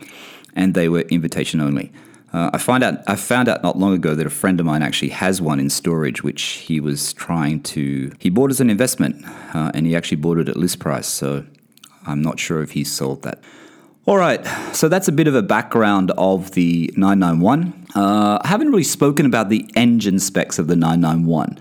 and 0.55 0.75
they 0.75 0.89
were 0.89 1.01
invitation 1.03 1.61
only. 1.61 1.91
Uh, 2.35 2.51
I 2.53 2.59
find 2.59 2.83
out 2.83 2.99
I 3.07 3.15
found 3.15 3.49
out 3.49 3.63
not 3.63 3.79
long 3.79 3.95
ago 3.95 4.17
that 4.17 4.27
a 4.27 4.31
friend 4.31 4.59
of 4.59 4.67
mine 4.67 4.83
actually 4.83 5.11
has 5.11 5.41
one 5.41 5.61
in 5.61 5.71
storage, 5.71 6.25
which 6.25 6.43
he 6.43 6.81
was 6.81 7.13
trying 7.13 7.63
to 7.75 8.13
he 8.19 8.29
bought 8.29 8.51
as 8.51 8.61
an 8.61 8.71
investment, 8.71 9.25
uh, 9.55 9.71
and 9.73 9.87
he 9.87 9.95
actually 9.95 10.17
bought 10.17 10.39
it 10.39 10.49
at 10.49 10.57
list 10.57 10.81
price. 10.81 11.07
So 11.07 11.47
I'm 12.05 12.23
not 12.23 12.41
sure 12.41 12.61
if 12.61 12.73
he's 12.73 12.91
sold 12.91 13.23
that. 13.23 13.39
All 14.07 14.19
right, 14.19 14.45
so 14.75 14.89
that's 14.89 15.07
a 15.07 15.13
bit 15.13 15.29
of 15.29 15.35
a 15.35 15.43
background 15.43 16.11
of 16.19 16.51
the 16.51 16.93
991. 16.95 17.87
Uh, 17.95 18.39
I 18.43 18.49
haven't 18.49 18.69
really 18.69 18.83
spoken 18.83 19.25
about 19.25 19.49
the 19.49 19.71
engine 19.77 20.19
specs 20.19 20.59
of 20.59 20.67
the 20.67 20.77
991. 20.77 21.59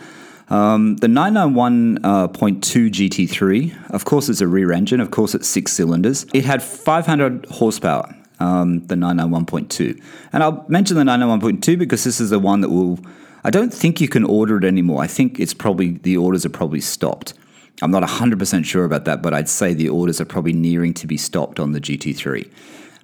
Um, 0.49 0.97
the 0.97 1.07
991.2 1.07 2.03
uh, 2.03 2.27
GT3, 2.27 3.91
of 3.91 4.03
course, 4.03 4.27
it's 4.27 4.41
a 4.41 4.47
rear 4.47 4.73
engine. 4.73 4.99
Of 4.99 5.11
course, 5.11 5.33
it's 5.33 5.47
six 5.47 5.71
cylinders. 5.71 6.25
It 6.33 6.43
had 6.43 6.61
500 6.61 7.45
horsepower, 7.45 8.13
um, 8.43 8.85
the 8.88 8.95
991.2. 8.95 10.01
And 10.33 10.43
I'll 10.43 10.65
mention 10.67 10.97
the 10.97 11.03
991.2 11.03 11.77
because 11.77 12.03
this 12.03 12.19
is 12.19 12.29
the 12.29 12.39
one 12.39 12.62
that 12.62 12.69
will. 12.69 13.00
I 13.45 13.50
don't 13.50 13.73
think 13.73 14.00
you 14.00 14.07
can 14.07 14.23
order 14.23 14.57
it 14.57 14.63
anymore. 14.63 15.01
I 15.01 15.07
think 15.07 15.39
it's 15.39 15.53
probably 15.53 15.91
the 15.91 16.17
orders 16.17 16.45
are 16.45 16.50
probably 16.50 16.81
stopped. 16.81 17.33
I'm 17.81 17.91
not 17.91 18.03
100% 18.03 18.65
sure 18.65 18.85
about 18.85 19.05
that, 19.05 19.21
but 19.21 19.33
I'd 19.33 19.50
say 19.50 19.73
the 19.73 19.89
orders 19.89 20.21
are 20.21 20.25
probably 20.25 20.53
nearing 20.53 20.93
to 20.95 21.07
be 21.07 21.17
stopped 21.17 21.59
on 21.59 21.71
the 21.71 21.81
GT3 21.81 22.50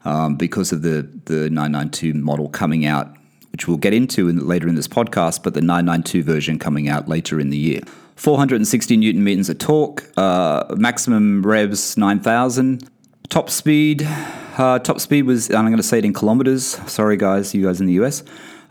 um, 0.05 0.35
because 0.35 0.71
of 0.71 0.81
the, 0.83 1.09
the 1.25 1.49
992 1.49 2.13
model 2.13 2.47
coming 2.47 2.85
out, 2.85 3.13
which 3.51 3.67
we'll 3.67 3.77
get 3.77 3.93
into 3.93 4.29
in, 4.29 4.47
later 4.47 4.69
in 4.69 4.75
this 4.75 4.87
podcast, 4.87 5.43
but 5.43 5.55
the 5.55 5.61
992 5.61 6.23
version 6.23 6.59
coming 6.59 6.87
out 6.87 7.09
later 7.09 7.39
in 7.39 7.49
the 7.49 7.57
year. 7.57 7.81
460 8.15 8.95
newton 8.95 9.23
meters 9.23 9.49
of 9.49 9.57
torque, 9.57 10.09
uh, 10.15 10.75
maximum 10.77 11.41
revs 11.45 11.97
9,000, 11.97 12.87
top 13.29 13.49
speed. 13.49 14.07
Uh, 14.59 14.77
top 14.77 14.99
speed 14.99 15.21
was, 15.21 15.49
I'm 15.51 15.67
going 15.67 15.77
to 15.77 15.83
say 15.83 15.99
it 15.99 16.05
in 16.05 16.13
kilometers. 16.13 16.65
Sorry, 16.91 17.15
guys, 17.15 17.55
you 17.55 17.63
guys 17.63 17.79
in 17.79 17.87
the 17.87 17.93
US. 17.93 18.23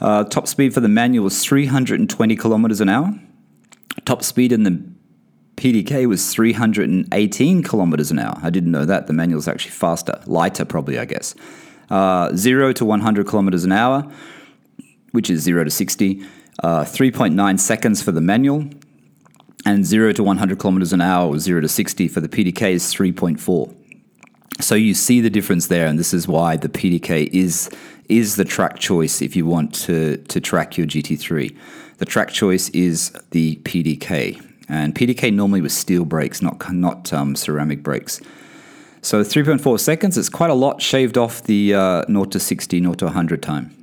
Uh, 0.03 0.23
top 0.23 0.47
speed 0.47 0.75
for 0.75 0.81
the 0.81 0.89
manual 0.89 1.25
was 1.25 1.43
320 1.43 2.37
kilometers 2.37 2.83
an 2.83 2.91
hour. 2.91 3.19
Top 4.05 4.23
speed 4.23 4.53
in 4.53 4.65
the 4.65 4.83
PDK 5.57 6.07
was 6.07 6.31
318 6.35 7.63
kilometers 7.63 8.11
an 8.11 8.19
hour. 8.19 8.39
I 8.43 8.51
didn't 8.51 8.71
know 8.71 8.85
that. 8.85 9.07
The 9.07 9.15
manual's 9.15 9.49
actually 9.49 9.71
faster, 9.71 10.21
lighter, 10.27 10.67
probably, 10.67 10.99
I 10.99 11.07
guess. 11.07 11.35
Uh, 11.89 12.37
0 12.37 12.75
to 12.75 12.85
100 12.85 13.27
kilometers 13.27 13.65
an 13.65 13.73
hour, 13.73 14.07
which 15.13 15.31
is 15.31 15.41
0 15.41 15.65
to 15.65 15.71
60. 15.71 16.23
Uh, 16.63 16.81
3.9 16.85 17.59
seconds 17.59 18.03
for 18.03 18.13
the 18.13 18.21
manual. 18.21 18.69
And 19.65 19.87
0 19.87 20.13
to 20.13 20.23
100 20.23 20.59
kilometers 20.59 20.93
an 20.93 21.01
hour, 21.01 21.29
or 21.29 21.39
0 21.39 21.63
to 21.63 21.69
60 21.69 22.09
for 22.09 22.21
the 22.21 22.29
PDK, 22.29 22.73
is 22.73 22.93
3.4. 22.93 23.78
So 24.61 24.75
you 24.75 24.95
see 24.95 25.21
the 25.21 25.31
difference 25.31 25.69
there, 25.69 25.87
and 25.87 25.99
this 25.99 26.13
is 26.13 26.27
why 26.27 26.57
the 26.57 26.69
PDK 26.69 27.29
is 27.33 27.71
is 28.09 28.37
the 28.37 28.45
track 28.45 28.79
choice 28.79 29.21
if 29.21 29.37
you 29.37 29.47
want 29.47 29.75
to 29.87 30.17
to 30.17 30.41
track 30.41 30.77
your 30.77 30.87
GT3. 30.87 31.57
The 31.99 32.05
track 32.05 32.31
choice 32.31 32.69
is 32.71 33.11
the 33.31 33.57
PDK. 33.57 34.45
And 34.69 34.95
PDK 34.95 35.33
normally 35.33 35.61
was 35.61 35.75
steel 35.75 36.05
brakes, 36.05 36.43
not, 36.43 36.73
not 36.73 37.13
um, 37.13 37.35
ceramic 37.35 37.83
brakes. 37.83 38.21
So 39.01 39.23
3.4 39.23 39.81
seconds, 39.81 40.19
it's 40.19 40.29
quite 40.29 40.51
a 40.51 40.55
lot 40.55 40.83
shaved 40.83 41.17
off 41.17 41.43
the 41.43 41.75
uh, 41.75 42.05
0 42.07 42.25
to 42.27 42.41
60, 42.41 42.81
0 42.81 42.95
to 42.95 43.05
100 43.07 43.43
time. 43.43 43.78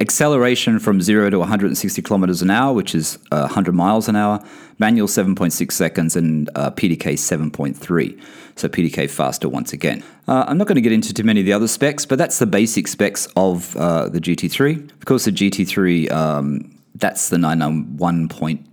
Acceleration 0.00 0.78
from 0.78 1.00
0 1.00 1.30
to 1.30 1.38
160 1.38 2.02
kilometers 2.02 2.42
an 2.42 2.50
hour, 2.50 2.74
which 2.74 2.94
is 2.94 3.18
uh, 3.32 3.40
100 3.40 3.74
miles 3.74 4.08
an 4.08 4.16
hour. 4.16 4.42
Manual 4.78 5.08
7.6 5.08 5.72
seconds 5.72 6.16
and 6.16 6.50
uh, 6.54 6.70
PDK 6.70 7.14
7.3. 7.14 8.22
So 8.56 8.68
PDK 8.68 9.08
faster 9.08 9.48
once 9.48 9.72
again. 9.72 10.04
Uh, 10.28 10.44
I'm 10.46 10.58
not 10.58 10.66
going 10.66 10.76
to 10.76 10.82
get 10.82 10.92
into 10.92 11.14
too 11.14 11.24
many 11.24 11.40
of 11.40 11.46
the 11.46 11.52
other 11.52 11.68
specs, 11.68 12.04
but 12.04 12.18
that's 12.18 12.38
the 12.38 12.46
basic 12.46 12.88
specs 12.88 13.26
of 13.36 13.74
uh, 13.76 14.08
the 14.08 14.20
GT3. 14.20 14.90
Of 14.92 15.04
course, 15.06 15.24
the 15.24 15.32
GT3 15.32 16.10
um, 16.10 16.76
that's 16.98 17.28
the 17.28 17.36
991.2 17.36 18.66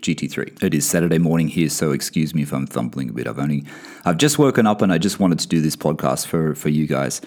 GT3. 0.00 0.62
It 0.62 0.74
is 0.74 0.84
Saturday 0.84 1.18
morning 1.18 1.46
here, 1.46 1.68
so 1.68 1.92
excuse 1.92 2.34
me 2.34 2.42
if 2.42 2.52
I'm 2.52 2.66
thumping 2.66 3.10
a 3.10 3.12
bit. 3.12 3.28
I've 3.28 3.38
only, 3.38 3.64
I've 4.04 4.16
just 4.16 4.38
woken 4.38 4.66
up 4.66 4.82
and 4.82 4.92
I 4.92 4.98
just 4.98 5.20
wanted 5.20 5.38
to 5.40 5.46
do 5.48 5.60
this 5.60 5.76
podcast 5.76 6.26
for, 6.26 6.54
for 6.56 6.68
you 6.68 6.88
guys. 6.88 7.20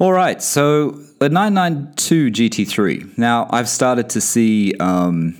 All 0.00 0.12
right, 0.12 0.42
so 0.42 0.90
the 1.20 1.28
992 1.28 2.32
GT3. 2.32 3.16
Now, 3.16 3.46
I've 3.50 3.68
started 3.68 4.10
to 4.10 4.20
see, 4.20 4.74
um, 4.80 5.38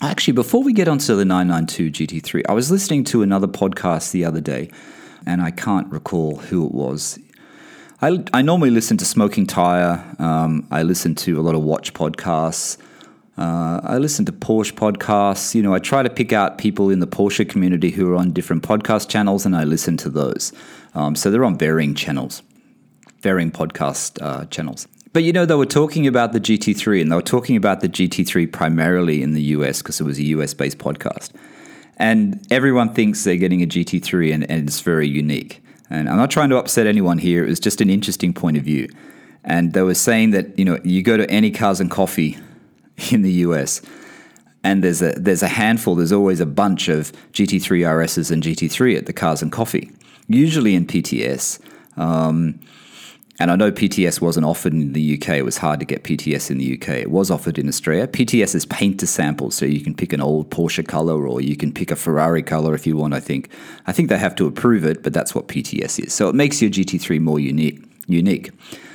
actually, 0.00 0.32
before 0.32 0.62
we 0.62 0.72
get 0.72 0.88
onto 0.88 1.14
the 1.14 1.26
992 1.26 2.06
GT3, 2.06 2.44
I 2.48 2.54
was 2.54 2.70
listening 2.70 3.04
to 3.04 3.20
another 3.20 3.46
podcast 3.46 4.12
the 4.12 4.24
other 4.24 4.40
day, 4.40 4.70
and 5.26 5.42
I 5.42 5.50
can't 5.50 5.86
recall 5.92 6.36
who 6.36 6.64
it 6.64 6.72
was. 6.72 7.18
I, 8.00 8.24
I 8.32 8.40
normally 8.40 8.70
listen 8.70 8.96
to 8.96 9.04
Smoking 9.04 9.46
Tire, 9.46 10.02
um, 10.18 10.66
I 10.70 10.82
listen 10.82 11.14
to 11.16 11.38
a 11.38 11.42
lot 11.42 11.54
of 11.54 11.62
watch 11.62 11.92
podcasts. 11.92 12.78
Uh, 13.36 13.82
I 13.82 13.98
listen 13.98 14.24
to 14.24 14.32
Porsche 14.32 14.72
podcasts. 14.72 15.54
You 15.54 15.62
know, 15.62 15.74
I 15.74 15.78
try 15.78 16.02
to 16.02 16.08
pick 16.08 16.32
out 16.32 16.56
people 16.56 16.88
in 16.88 17.00
the 17.00 17.06
Porsche 17.06 17.46
community 17.46 17.90
who 17.90 18.10
are 18.10 18.16
on 18.16 18.32
different 18.32 18.62
podcast 18.62 19.10
channels, 19.10 19.44
and 19.44 19.54
I 19.54 19.64
listen 19.64 19.98
to 19.98 20.08
those. 20.08 20.54
Um, 20.94 21.14
so 21.16 21.30
they're 21.30 21.44
on 21.44 21.58
varying 21.58 21.94
channels, 21.94 22.42
varying 23.24 23.50
podcast 23.50 24.22
uh, 24.22 24.44
channels. 24.46 24.86
But 25.14 25.22
you 25.22 25.32
know, 25.32 25.46
they 25.46 25.54
were 25.54 25.64
talking 25.64 26.06
about 26.06 26.32
the 26.32 26.40
GT3, 26.40 27.00
and 27.00 27.10
they 27.10 27.16
were 27.16 27.22
talking 27.22 27.56
about 27.56 27.80
the 27.80 27.88
GT3 27.88 28.52
primarily 28.52 29.22
in 29.22 29.32
the 29.32 29.42
US 29.56 29.80
because 29.80 30.00
it 30.00 30.04
was 30.04 30.18
a 30.18 30.24
US 30.24 30.52
based 30.54 30.78
podcast. 30.78 31.30
And 31.96 32.44
everyone 32.50 32.92
thinks 32.92 33.24
they're 33.24 33.36
getting 33.36 33.62
a 33.62 33.66
GT3, 33.66 34.34
and, 34.34 34.50
and 34.50 34.68
it's 34.68 34.80
very 34.80 35.08
unique. 35.08 35.62
And 35.88 36.08
I'm 36.08 36.16
not 36.16 36.30
trying 36.30 36.50
to 36.50 36.58
upset 36.58 36.86
anyone 36.86 37.18
here, 37.18 37.44
it 37.44 37.48
was 37.48 37.60
just 37.60 37.80
an 37.80 37.90
interesting 37.90 38.34
point 38.34 38.56
of 38.56 38.64
view. 38.64 38.88
And 39.44 39.72
they 39.72 39.82
were 39.82 39.94
saying 39.94 40.30
that, 40.32 40.58
you 40.58 40.64
know, 40.64 40.78
you 40.84 41.02
go 41.02 41.16
to 41.16 41.30
any 41.30 41.50
cars 41.50 41.80
and 41.80 41.90
coffee 41.90 42.36
in 43.10 43.22
the 43.22 43.32
US. 43.46 43.80
And 44.62 44.82
there's 44.82 45.02
a 45.02 45.12
there's 45.12 45.42
a 45.42 45.48
handful. 45.48 45.94
There's 45.94 46.12
always 46.12 46.40
a 46.40 46.46
bunch 46.46 46.88
of 46.88 47.12
GT3 47.32 47.86
RSs 47.86 48.30
and 48.30 48.42
GT3 48.42 48.96
at 48.96 49.06
the 49.06 49.12
Cars 49.12 49.42
and 49.42 49.52
Coffee, 49.52 49.92
usually 50.26 50.74
in 50.74 50.86
PTS. 50.86 51.60
Um, 51.98 52.58
and 53.40 53.50
I 53.50 53.56
know 53.56 53.72
PTS 53.72 54.20
wasn't 54.20 54.46
offered 54.46 54.72
in 54.72 54.92
the 54.92 55.18
UK. 55.18 55.30
It 55.30 55.44
was 55.44 55.56
hard 55.56 55.80
to 55.80 55.86
get 55.86 56.04
PTS 56.04 56.50
in 56.50 56.58
the 56.58 56.74
UK. 56.74 56.88
It 57.00 57.10
was 57.10 57.30
offered 57.30 57.58
in 57.58 57.68
Australia. 57.68 58.06
PTS 58.06 58.54
is 58.54 58.64
paint 58.66 59.00
to 59.00 59.06
sample, 59.08 59.50
so 59.50 59.64
you 59.64 59.80
can 59.80 59.94
pick 59.94 60.12
an 60.12 60.20
old 60.20 60.50
Porsche 60.50 60.86
color 60.86 61.26
or 61.26 61.40
you 61.40 61.56
can 61.56 61.72
pick 61.72 61.90
a 61.90 61.96
Ferrari 61.96 62.42
color 62.42 62.74
if 62.74 62.86
you 62.86 62.96
want. 62.96 63.12
I 63.12 63.20
think. 63.20 63.48
I 63.86 63.92
think 63.92 64.08
they 64.08 64.18
have 64.18 64.36
to 64.36 64.46
approve 64.46 64.84
it, 64.84 65.02
but 65.02 65.12
that's 65.12 65.34
what 65.34 65.48
PTS 65.48 66.06
is. 66.06 66.14
So 66.14 66.28
it 66.28 66.34
makes 66.34 66.62
your 66.62 66.70
GT3 66.70 67.20
more 67.20 67.40
unique. 67.40 67.82
Unique. 68.06 68.50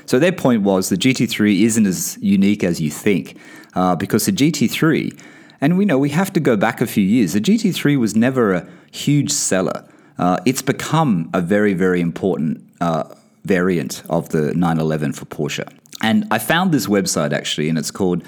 So 0.06 0.20
their 0.20 0.32
point 0.32 0.64
was 0.64 0.90
the 0.90 0.96
GT3 0.96 1.62
isn't 1.64 1.86
as 1.86 2.18
unique 2.22 2.64
as 2.64 2.80
you 2.80 2.90
think 2.90 3.38
uh, 3.76 3.96
because 3.96 4.26
the 4.26 4.32
GT3, 4.32 5.20
and 5.62 5.78
we 5.78 5.86
know 5.86 5.98
we 6.00 6.10
have 6.10 6.32
to 6.34 6.40
go 6.40 6.56
back 6.56 6.82
a 6.82 6.88
few 6.88 7.04
years, 7.04 7.34
the 7.34 7.42
GT3 7.42 8.00
was 8.00 8.16
never 8.16 8.54
a 8.54 8.68
huge 8.92 9.32
seller. 9.32 9.86
Uh, 10.18 10.38
it's 10.46 10.62
become 10.62 11.30
a 11.34 11.42
very, 11.42 11.74
very 11.74 12.02
important 12.02 12.64
uh, 12.82 13.04
variant 13.44 14.04
of 14.10 14.30
the 14.30 14.54
911 14.54 15.14
for 15.14 15.26
Porsche. 15.26 15.68
And 16.02 16.26
I 16.32 16.40
found 16.40 16.72
this 16.72 16.88
website 16.88 17.34
actually, 17.34 17.70
and 17.70 17.78
it's 17.78 17.92
called 17.92 18.24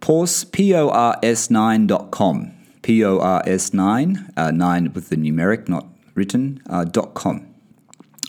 Pors, 0.00 0.44
P-O-R-S9.com. 0.44 2.52
P-O-R-S9, 2.82 4.32
uh, 4.38 4.50
9 4.50 4.92
with 4.94 5.10
the 5.10 5.16
numeric, 5.16 5.68
not 5.68 5.86
written, 6.14 6.62
uh, 6.70 6.86
.com. 7.14 7.46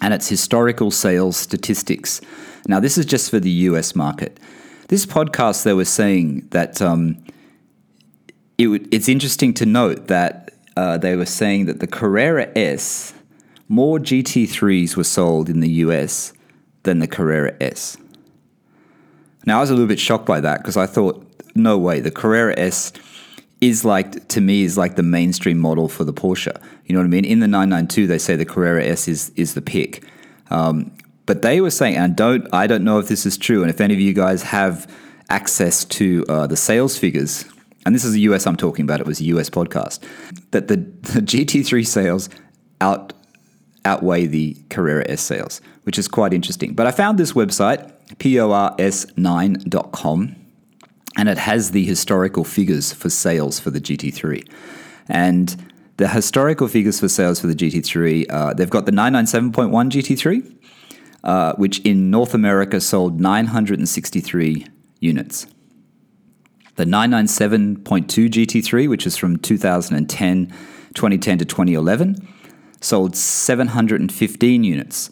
And 0.02 0.14
it's 0.14 0.28
historical 0.28 0.92
sales 0.92 1.38
statistics. 1.38 2.22
Now, 2.68 2.80
this 2.80 2.98
is 2.98 3.06
just 3.06 3.30
for 3.30 3.40
the 3.40 3.50
US 3.50 3.96
market. 3.96 4.40
This 4.88 5.06
podcast, 5.06 5.64
they 5.64 5.74
were 5.74 5.86
saying 5.86 6.48
that 6.52 6.82
um, 6.82 7.24
it 8.58 8.88
it's 8.92 9.08
interesting 9.08 9.54
to 9.56 9.66
note 9.66 10.08
that 10.08 10.54
uh, 10.76 10.98
they 10.98 11.16
were 11.16 11.26
saying 11.26 11.66
that 11.68 11.80
the 11.80 11.88
Carrera 11.88 12.52
S, 12.58 13.14
more 13.72 14.00
GT3s 14.00 14.98
were 14.98 15.06
sold 15.06 15.50
in 15.50 15.62
the 15.62 15.70
US 15.86 16.34
than 16.84 17.00
the 17.00 17.08
Carrera 17.08 17.56
S. 17.62 17.96
Now, 19.46 19.60
I 19.60 19.62
was 19.62 19.70
a 19.70 19.74
little 19.74 19.88
bit 19.88 20.00
shocked 20.00 20.26
by 20.26 20.42
that 20.42 20.58
because 20.58 20.76
I 20.76 20.86
thought, 20.86 21.26
no 21.56 21.78
way, 21.78 22.02
the 22.02 22.12
Carrera 22.12 22.54
S 22.60 22.92
is 23.62 23.86
like 23.86 24.28
to 24.28 24.42
me 24.42 24.64
is 24.64 24.78
like 24.78 24.98
the 24.98 25.04
mainstream 25.04 25.58
model 25.58 25.88
for 25.88 26.04
the 26.04 26.12
Porsche. 26.12 26.54
You 26.86 26.94
know 26.94 27.00
what 27.00 27.06
I 27.06 27.10
mean? 27.10 27.24
In 27.24 27.40
the 27.40 27.48
992, 27.48 28.08
they 28.08 28.18
say 28.18 28.36
the 28.36 28.46
Carrera 28.46 28.84
S 28.84 29.08
is 29.08 29.32
is 29.38 29.54
the 29.54 29.62
pick. 29.62 30.04
Um, 30.50 30.92
but 31.26 31.42
they 31.42 31.62
were 31.62 31.72
saying, 31.72 31.96
and 31.96 32.14
don't 32.14 32.48
I 32.54 32.68
don't 32.68 32.84
know 32.84 33.00
if 33.00 33.08
this 33.08 33.26
is 33.26 33.38
true, 33.38 33.62
and 33.62 33.70
if 33.70 33.80
any 33.80 33.94
of 33.94 34.02
you 34.02 34.14
guys 34.14 34.44
have 34.44 34.86
access 35.30 35.86
to 35.86 36.26
uh, 36.28 36.46
the 36.46 36.58
sales 36.58 36.98
figures, 36.98 37.46
and 37.86 37.96
this 37.96 38.04
is 38.04 38.12
the 38.12 38.22
US 38.32 38.46
I'm 38.46 38.58
talking 38.58 38.84
about, 38.84 39.00
it 39.00 39.08
was 39.08 39.22
a 39.22 39.26
US 39.26 39.50
podcast, 39.50 40.00
that 40.52 40.68
the, 40.68 40.76
the 41.14 41.22
GT3 41.22 41.88
sales 41.88 42.30
out 42.82 43.14
outweigh 43.86 44.28
the 44.28 44.56
Carrera 44.70 45.10
S 45.10 45.22
sales, 45.22 45.62
which 45.84 45.98
is 45.98 46.08
quite 46.08 46.34
interesting. 46.34 46.74
But 46.74 46.88
I 46.88 46.92
found 46.92 47.18
this 47.18 47.34
website, 47.34 47.92
pors9.com, 48.16 50.36
and 51.18 51.30
it 51.30 51.38
has 51.38 51.72
the 51.72 51.86
historical 51.86 52.44
figures 52.44 52.94
for 52.94 53.10
sales 53.10 53.60
for 53.60 53.70
the 53.70 53.82
GT3. 53.82 54.48
And 55.08 55.72
the 55.98 56.08
historical 56.08 56.68
figures 56.68 57.00
for 57.00 57.10
sales 57.10 57.40
for 57.40 57.48
the 57.48 57.56
GT3, 57.56 58.26
uh, 58.30 58.54
they've 58.54 58.70
got 58.70 58.86
the 58.86 58.92
997.1 58.92 59.92
GT3, 59.92 60.56
uh, 61.24 61.54
which 61.56 61.80
in 61.80 62.10
North 62.10 62.34
America 62.34 62.82
sold 62.82 63.20
963 63.20 64.68
units. 65.00 65.48
The 66.76 66.86
997.2 66.86 67.84
GT3, 67.84 68.90
which 68.90 69.06
is 69.06 69.18
from 69.18 69.38
2010, 69.38 70.48
2010 70.94 71.38
to 71.38 71.46
2011, 71.46 72.28
sold 72.82 73.16
715 73.16 74.64
units. 74.64 75.10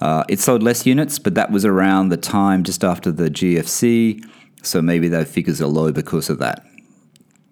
Uh, 0.00 0.24
it 0.28 0.38
sold 0.38 0.62
less 0.62 0.86
units, 0.86 1.18
but 1.18 1.34
that 1.34 1.50
was 1.50 1.64
around 1.64 2.10
the 2.10 2.16
time 2.16 2.62
just 2.62 2.84
after 2.84 3.10
the 3.10 3.30
GFC, 3.30 4.24
so 4.62 4.80
maybe 4.82 5.08
those 5.08 5.28
figures 5.28 5.62
are 5.62 5.66
low 5.66 5.90
because 5.90 6.28
of 6.28 6.38
that. 6.38 6.66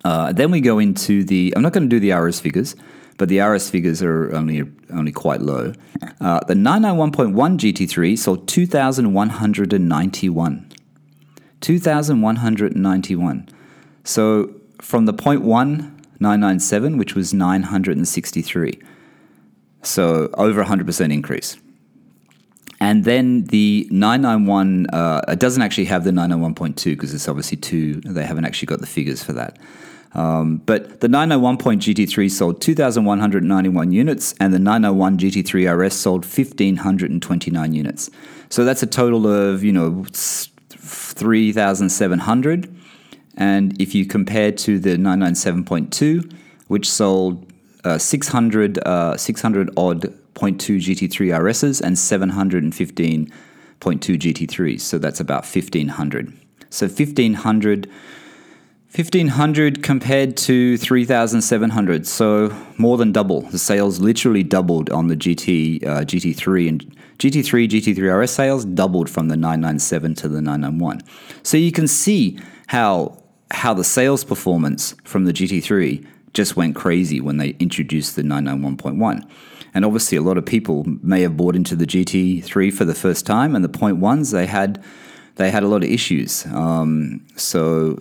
Uh, 0.04 0.32
then 0.32 0.50
we 0.50 0.60
go 0.60 0.78
into 0.78 1.24
the. 1.24 1.54
I'm 1.56 1.62
not 1.62 1.72
going 1.72 1.88
to 1.88 1.88
do 1.88 1.98
the 1.98 2.12
RS 2.12 2.40
figures, 2.40 2.76
but 3.16 3.30
the 3.30 3.40
RS 3.40 3.70
figures 3.70 4.02
are 4.02 4.34
only 4.34 4.70
only 4.92 5.12
quite 5.12 5.40
low. 5.40 5.72
Uh, 6.20 6.40
the 6.40 6.52
991.1 6.52 7.32
GT3 7.32 8.18
sold 8.18 8.46
2,191. 8.46 10.70
2,191. 11.60 13.48
So 14.04 14.54
from 14.82 15.06
the 15.06 15.14
point 15.14 15.40
one 15.40 16.02
997, 16.20 16.98
which 16.98 17.14
was 17.14 17.32
963. 17.32 18.78
So 19.84 20.30
over 20.34 20.64
100% 20.64 21.12
increase. 21.12 21.58
And 22.80 23.04
then 23.04 23.44
the 23.44 23.86
991, 23.90 24.88
uh, 24.92 25.22
it 25.28 25.38
doesn't 25.38 25.62
actually 25.62 25.84
have 25.86 26.04
the 26.04 26.10
991.2 26.10 26.84
because 26.84 27.14
it's 27.14 27.28
obviously 27.28 27.56
two, 27.56 28.00
they 28.00 28.24
haven't 28.24 28.44
actually 28.44 28.66
got 28.66 28.80
the 28.80 28.86
figures 28.86 29.22
for 29.22 29.32
that. 29.32 29.58
Um, 30.14 30.56
but 30.58 31.00
the 31.00 31.08
901 31.08 31.56
point 31.58 31.82
GT3 31.82 32.30
sold 32.30 32.60
2,191 32.60 33.90
units, 33.90 34.32
and 34.38 34.54
the 34.54 34.60
901 34.60 35.18
GT3 35.18 35.76
RS 35.76 35.94
sold 35.94 36.24
1,529 36.24 37.72
units. 37.72 38.10
So 38.48 38.64
that's 38.64 38.82
a 38.82 38.86
total 38.86 39.26
of, 39.26 39.64
you 39.64 39.72
know, 39.72 40.04
3,700. 40.10 42.76
And 43.36 43.80
if 43.80 43.92
you 43.94 44.06
compare 44.06 44.52
to 44.52 44.78
the 44.78 44.96
997.2, 44.96 46.32
which 46.68 46.88
sold 46.88 47.52
uh, 47.84 47.98
600, 47.98 48.78
uh, 48.78 49.16
600 49.16 49.70
odd 49.76 50.02
0.2 50.34 50.78
GT3 50.78 51.38
RSs 51.38 51.80
and 51.80 51.96
715.2 51.96 53.28
GT3s. 53.80 54.80
So 54.80 54.98
that's 54.98 55.20
about 55.20 55.44
1,500. 55.44 56.32
So 56.70 56.86
1,500 56.86 57.90
1500 58.94 59.82
compared 59.82 60.36
to 60.36 60.78
3700 60.78 62.06
so 62.06 62.56
more 62.78 62.96
than 62.96 63.10
double 63.10 63.40
the 63.40 63.58
sales 63.58 63.98
literally 63.98 64.44
doubled 64.44 64.88
on 64.90 65.08
the 65.08 65.16
gt 65.16 65.84
uh, 65.84 66.02
gt3 66.02 66.68
and 66.68 66.96
gt3 67.18 67.68
gt3 67.68 68.22
rs 68.22 68.30
sales 68.30 68.64
doubled 68.64 69.10
from 69.10 69.26
the 69.26 69.36
997 69.36 70.14
to 70.14 70.28
the 70.28 70.40
991 70.40 71.00
so 71.42 71.56
you 71.56 71.72
can 71.72 71.88
see 71.88 72.38
how 72.68 73.20
how 73.50 73.74
the 73.74 73.82
sales 73.82 74.22
performance 74.22 74.94
from 75.02 75.24
the 75.24 75.32
gt3 75.32 76.06
just 76.34 76.56
went 76.56 76.74
crazy 76.74 77.20
when 77.20 77.38
they 77.38 77.50
introduced 77.60 78.16
the 78.16 78.22
991.1 78.22 79.28
and 79.72 79.84
obviously 79.84 80.18
a 80.18 80.22
lot 80.22 80.36
of 80.36 80.44
people 80.44 80.84
may 81.02 81.22
have 81.22 81.36
bought 81.36 81.56
into 81.56 81.74
the 81.74 81.86
gt3 81.86 82.72
for 82.72 82.84
the 82.84 82.94
first 82.94 83.24
time 83.26 83.54
and 83.54 83.64
the 83.64 83.68
point 83.68 83.96
ones 83.96 84.30
they 84.30 84.46
had 84.46 84.82
they 85.36 85.50
had 85.50 85.62
a 85.62 85.68
lot 85.68 85.82
of 85.82 85.90
issues 85.90 86.44
um, 86.46 87.24
so 87.36 87.98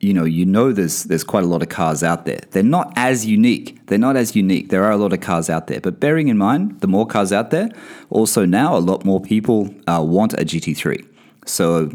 you 0.00 0.12
know, 0.12 0.24
you 0.24 0.44
know 0.44 0.72
there's 0.72 1.04
there's 1.04 1.24
quite 1.24 1.44
a 1.44 1.46
lot 1.46 1.62
of 1.62 1.68
cars 1.68 2.02
out 2.02 2.26
there. 2.26 2.40
They're 2.50 2.62
not 2.62 2.92
as 2.96 3.24
unique. 3.24 3.86
They're 3.86 3.98
not 3.98 4.16
as 4.16 4.36
unique. 4.36 4.68
There 4.68 4.84
are 4.84 4.92
a 4.92 4.96
lot 4.96 5.12
of 5.12 5.20
cars 5.20 5.48
out 5.48 5.68
there. 5.68 5.80
But 5.80 6.00
bearing 6.00 6.28
in 6.28 6.36
mind, 6.36 6.80
the 6.80 6.86
more 6.86 7.06
cars 7.06 7.32
out 7.32 7.50
there, 7.50 7.70
also 8.10 8.44
now 8.44 8.76
a 8.76 8.78
lot 8.78 9.04
more 9.04 9.20
people 9.20 9.74
uh, 9.86 10.02
want 10.06 10.34
a 10.34 10.44
GT3. 10.44 11.06
So 11.46 11.90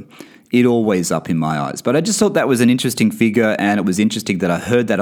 it 0.51 0.65
always 0.65 1.11
up 1.11 1.29
in 1.29 1.37
my 1.37 1.59
eyes. 1.59 1.81
But 1.81 1.95
I 1.95 2.01
just 2.01 2.19
thought 2.19 2.33
that 2.33 2.47
was 2.47 2.59
an 2.59 2.69
interesting 2.69 3.11
figure, 3.11 3.55
and 3.59 3.79
it 3.79 3.85
was 3.85 3.99
interesting 3.99 4.39
that 4.39 4.51
I 4.51 4.57
heard 4.57 4.87
that 4.87 4.99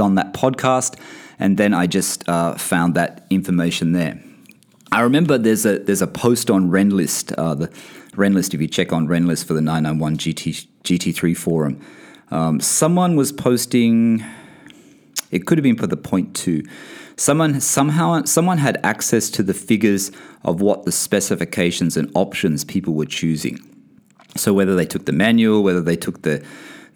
on, 0.00 0.14
that 0.16 0.32
podcast, 0.34 0.98
and 1.38 1.56
then 1.56 1.74
I 1.74 1.86
just 1.86 2.28
uh, 2.28 2.54
found 2.54 2.94
that 2.94 3.26
information 3.30 3.92
there. 3.92 4.20
I 4.90 5.02
remember 5.02 5.36
there's 5.36 5.66
a 5.66 5.78
there's 5.78 6.02
a 6.02 6.06
post 6.06 6.50
on 6.50 6.70
Rennlist, 6.70 7.34
uh, 7.36 7.54
the 7.54 7.68
Rennlist. 8.12 8.54
If 8.54 8.60
you 8.60 8.68
check 8.68 8.92
on 8.92 9.06
Rennlist 9.06 9.44
for 9.44 9.54
the 9.54 9.60
991 9.60 10.16
GT 10.16 10.66
GT3 10.82 11.36
forum, 11.36 11.80
um, 12.30 12.60
someone 12.60 13.16
was 13.16 13.30
posting. 13.30 14.24
It 15.30 15.46
could 15.46 15.58
have 15.58 15.62
been 15.62 15.76
for 15.76 15.86
the 15.86 15.96
point 15.96 16.34
two. 16.34 16.62
Someone 17.16 17.60
somehow 17.60 18.24
someone 18.24 18.58
had 18.58 18.80
access 18.82 19.28
to 19.30 19.42
the 19.42 19.52
figures 19.52 20.10
of 20.42 20.62
what 20.62 20.84
the 20.84 20.92
specifications 20.92 21.96
and 21.96 22.10
options 22.14 22.64
people 22.64 22.94
were 22.94 23.06
choosing. 23.06 23.58
So 24.36 24.54
whether 24.54 24.74
they 24.74 24.86
took 24.86 25.04
the 25.04 25.12
manual, 25.12 25.62
whether 25.62 25.82
they 25.82 25.96
took 25.96 26.22
the 26.22 26.44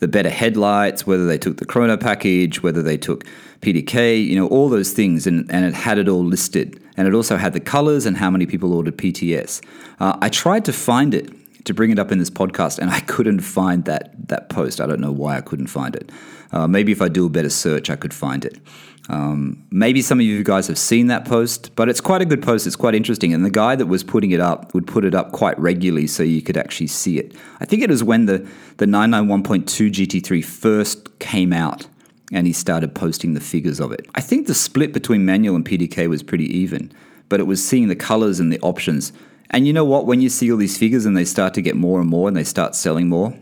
the 0.02 0.08
better 0.08 0.30
headlights, 0.30 1.06
whether 1.06 1.26
they 1.26 1.38
took 1.38 1.58
the 1.58 1.64
chrono 1.64 1.96
package, 1.96 2.60
whether 2.60 2.82
they 2.82 2.96
took 2.96 3.24
PDK, 3.60 4.26
you 4.26 4.34
know, 4.34 4.48
all 4.48 4.68
those 4.68 4.90
things, 4.90 5.28
and, 5.28 5.48
and 5.48 5.64
it 5.64 5.74
had 5.74 5.96
it 5.96 6.08
all 6.08 6.24
listed. 6.24 6.82
And 6.96 7.06
it 7.06 7.14
also 7.14 7.36
had 7.36 7.52
the 7.52 7.60
colors 7.60 8.04
and 8.04 8.16
how 8.16 8.28
many 8.28 8.44
people 8.44 8.74
ordered 8.74 8.98
PTS. 8.98 9.64
Uh, 10.00 10.18
I 10.20 10.28
tried 10.28 10.64
to 10.64 10.72
find 10.72 11.14
it 11.14 11.30
to 11.66 11.72
bring 11.72 11.92
it 11.92 12.00
up 12.00 12.10
in 12.10 12.18
this 12.18 12.30
podcast, 12.30 12.80
and 12.80 12.90
I 12.90 12.98
couldn't 13.12 13.42
find 13.42 13.84
that 13.84 14.10
that 14.26 14.48
post. 14.48 14.80
I 14.80 14.88
don't 14.88 15.00
know 15.00 15.12
why 15.12 15.36
I 15.36 15.40
couldn't 15.40 15.68
find 15.68 15.94
it. 15.94 16.10
Uh, 16.50 16.66
maybe 16.66 16.90
if 16.90 17.00
I 17.00 17.06
do 17.06 17.26
a 17.26 17.30
better 17.30 17.48
search, 17.48 17.88
I 17.88 17.94
could 17.94 18.12
find 18.12 18.44
it. 18.44 18.58
Um, 19.08 19.66
maybe 19.70 20.00
some 20.00 20.20
of 20.20 20.24
you 20.24 20.44
guys 20.44 20.68
have 20.68 20.78
seen 20.78 21.08
that 21.08 21.24
post, 21.24 21.74
but 21.74 21.88
it's 21.88 22.00
quite 22.00 22.22
a 22.22 22.24
good 22.24 22.42
post. 22.42 22.66
It's 22.66 22.76
quite 22.76 22.94
interesting, 22.94 23.34
and 23.34 23.44
the 23.44 23.50
guy 23.50 23.74
that 23.76 23.86
was 23.86 24.04
putting 24.04 24.30
it 24.30 24.40
up 24.40 24.72
would 24.74 24.86
put 24.86 25.04
it 25.04 25.14
up 25.14 25.32
quite 25.32 25.58
regularly 25.58 26.06
so 26.06 26.22
you 26.22 26.40
could 26.40 26.56
actually 26.56 26.86
see 26.86 27.18
it. 27.18 27.34
I 27.60 27.64
think 27.64 27.82
it 27.82 27.90
was 27.90 28.04
when 28.04 28.26
the 28.26 28.46
the 28.76 28.86
991.2 28.86 29.90
GT3 29.90 30.44
first 30.44 31.18
came 31.18 31.52
out 31.52 31.86
and 32.32 32.46
he 32.46 32.52
started 32.52 32.94
posting 32.94 33.34
the 33.34 33.40
figures 33.40 33.80
of 33.80 33.92
it. 33.92 34.06
I 34.14 34.20
think 34.20 34.46
the 34.46 34.54
split 34.54 34.92
between 34.92 35.24
manual 35.24 35.56
and 35.56 35.64
PDK 35.64 36.08
was 36.08 36.22
pretty 36.22 36.46
even, 36.56 36.92
but 37.28 37.40
it 37.40 37.44
was 37.44 37.66
seeing 37.66 37.88
the 37.88 37.96
colors 37.96 38.40
and 38.40 38.52
the 38.52 38.60
options 38.60 39.12
and 39.52 39.66
you 39.66 39.72
know 39.72 39.84
what? 39.84 40.06
When 40.06 40.20
you 40.22 40.30
see 40.30 40.50
all 40.50 40.56
these 40.56 40.78
figures 40.78 41.04
and 41.04 41.16
they 41.16 41.26
start 41.26 41.52
to 41.54 41.62
get 41.62 41.76
more 41.76 42.00
and 42.00 42.08
more 42.08 42.26
and 42.26 42.36
they 42.36 42.44
start 42.44 42.74
selling 42.74 43.08
more, 43.08 43.34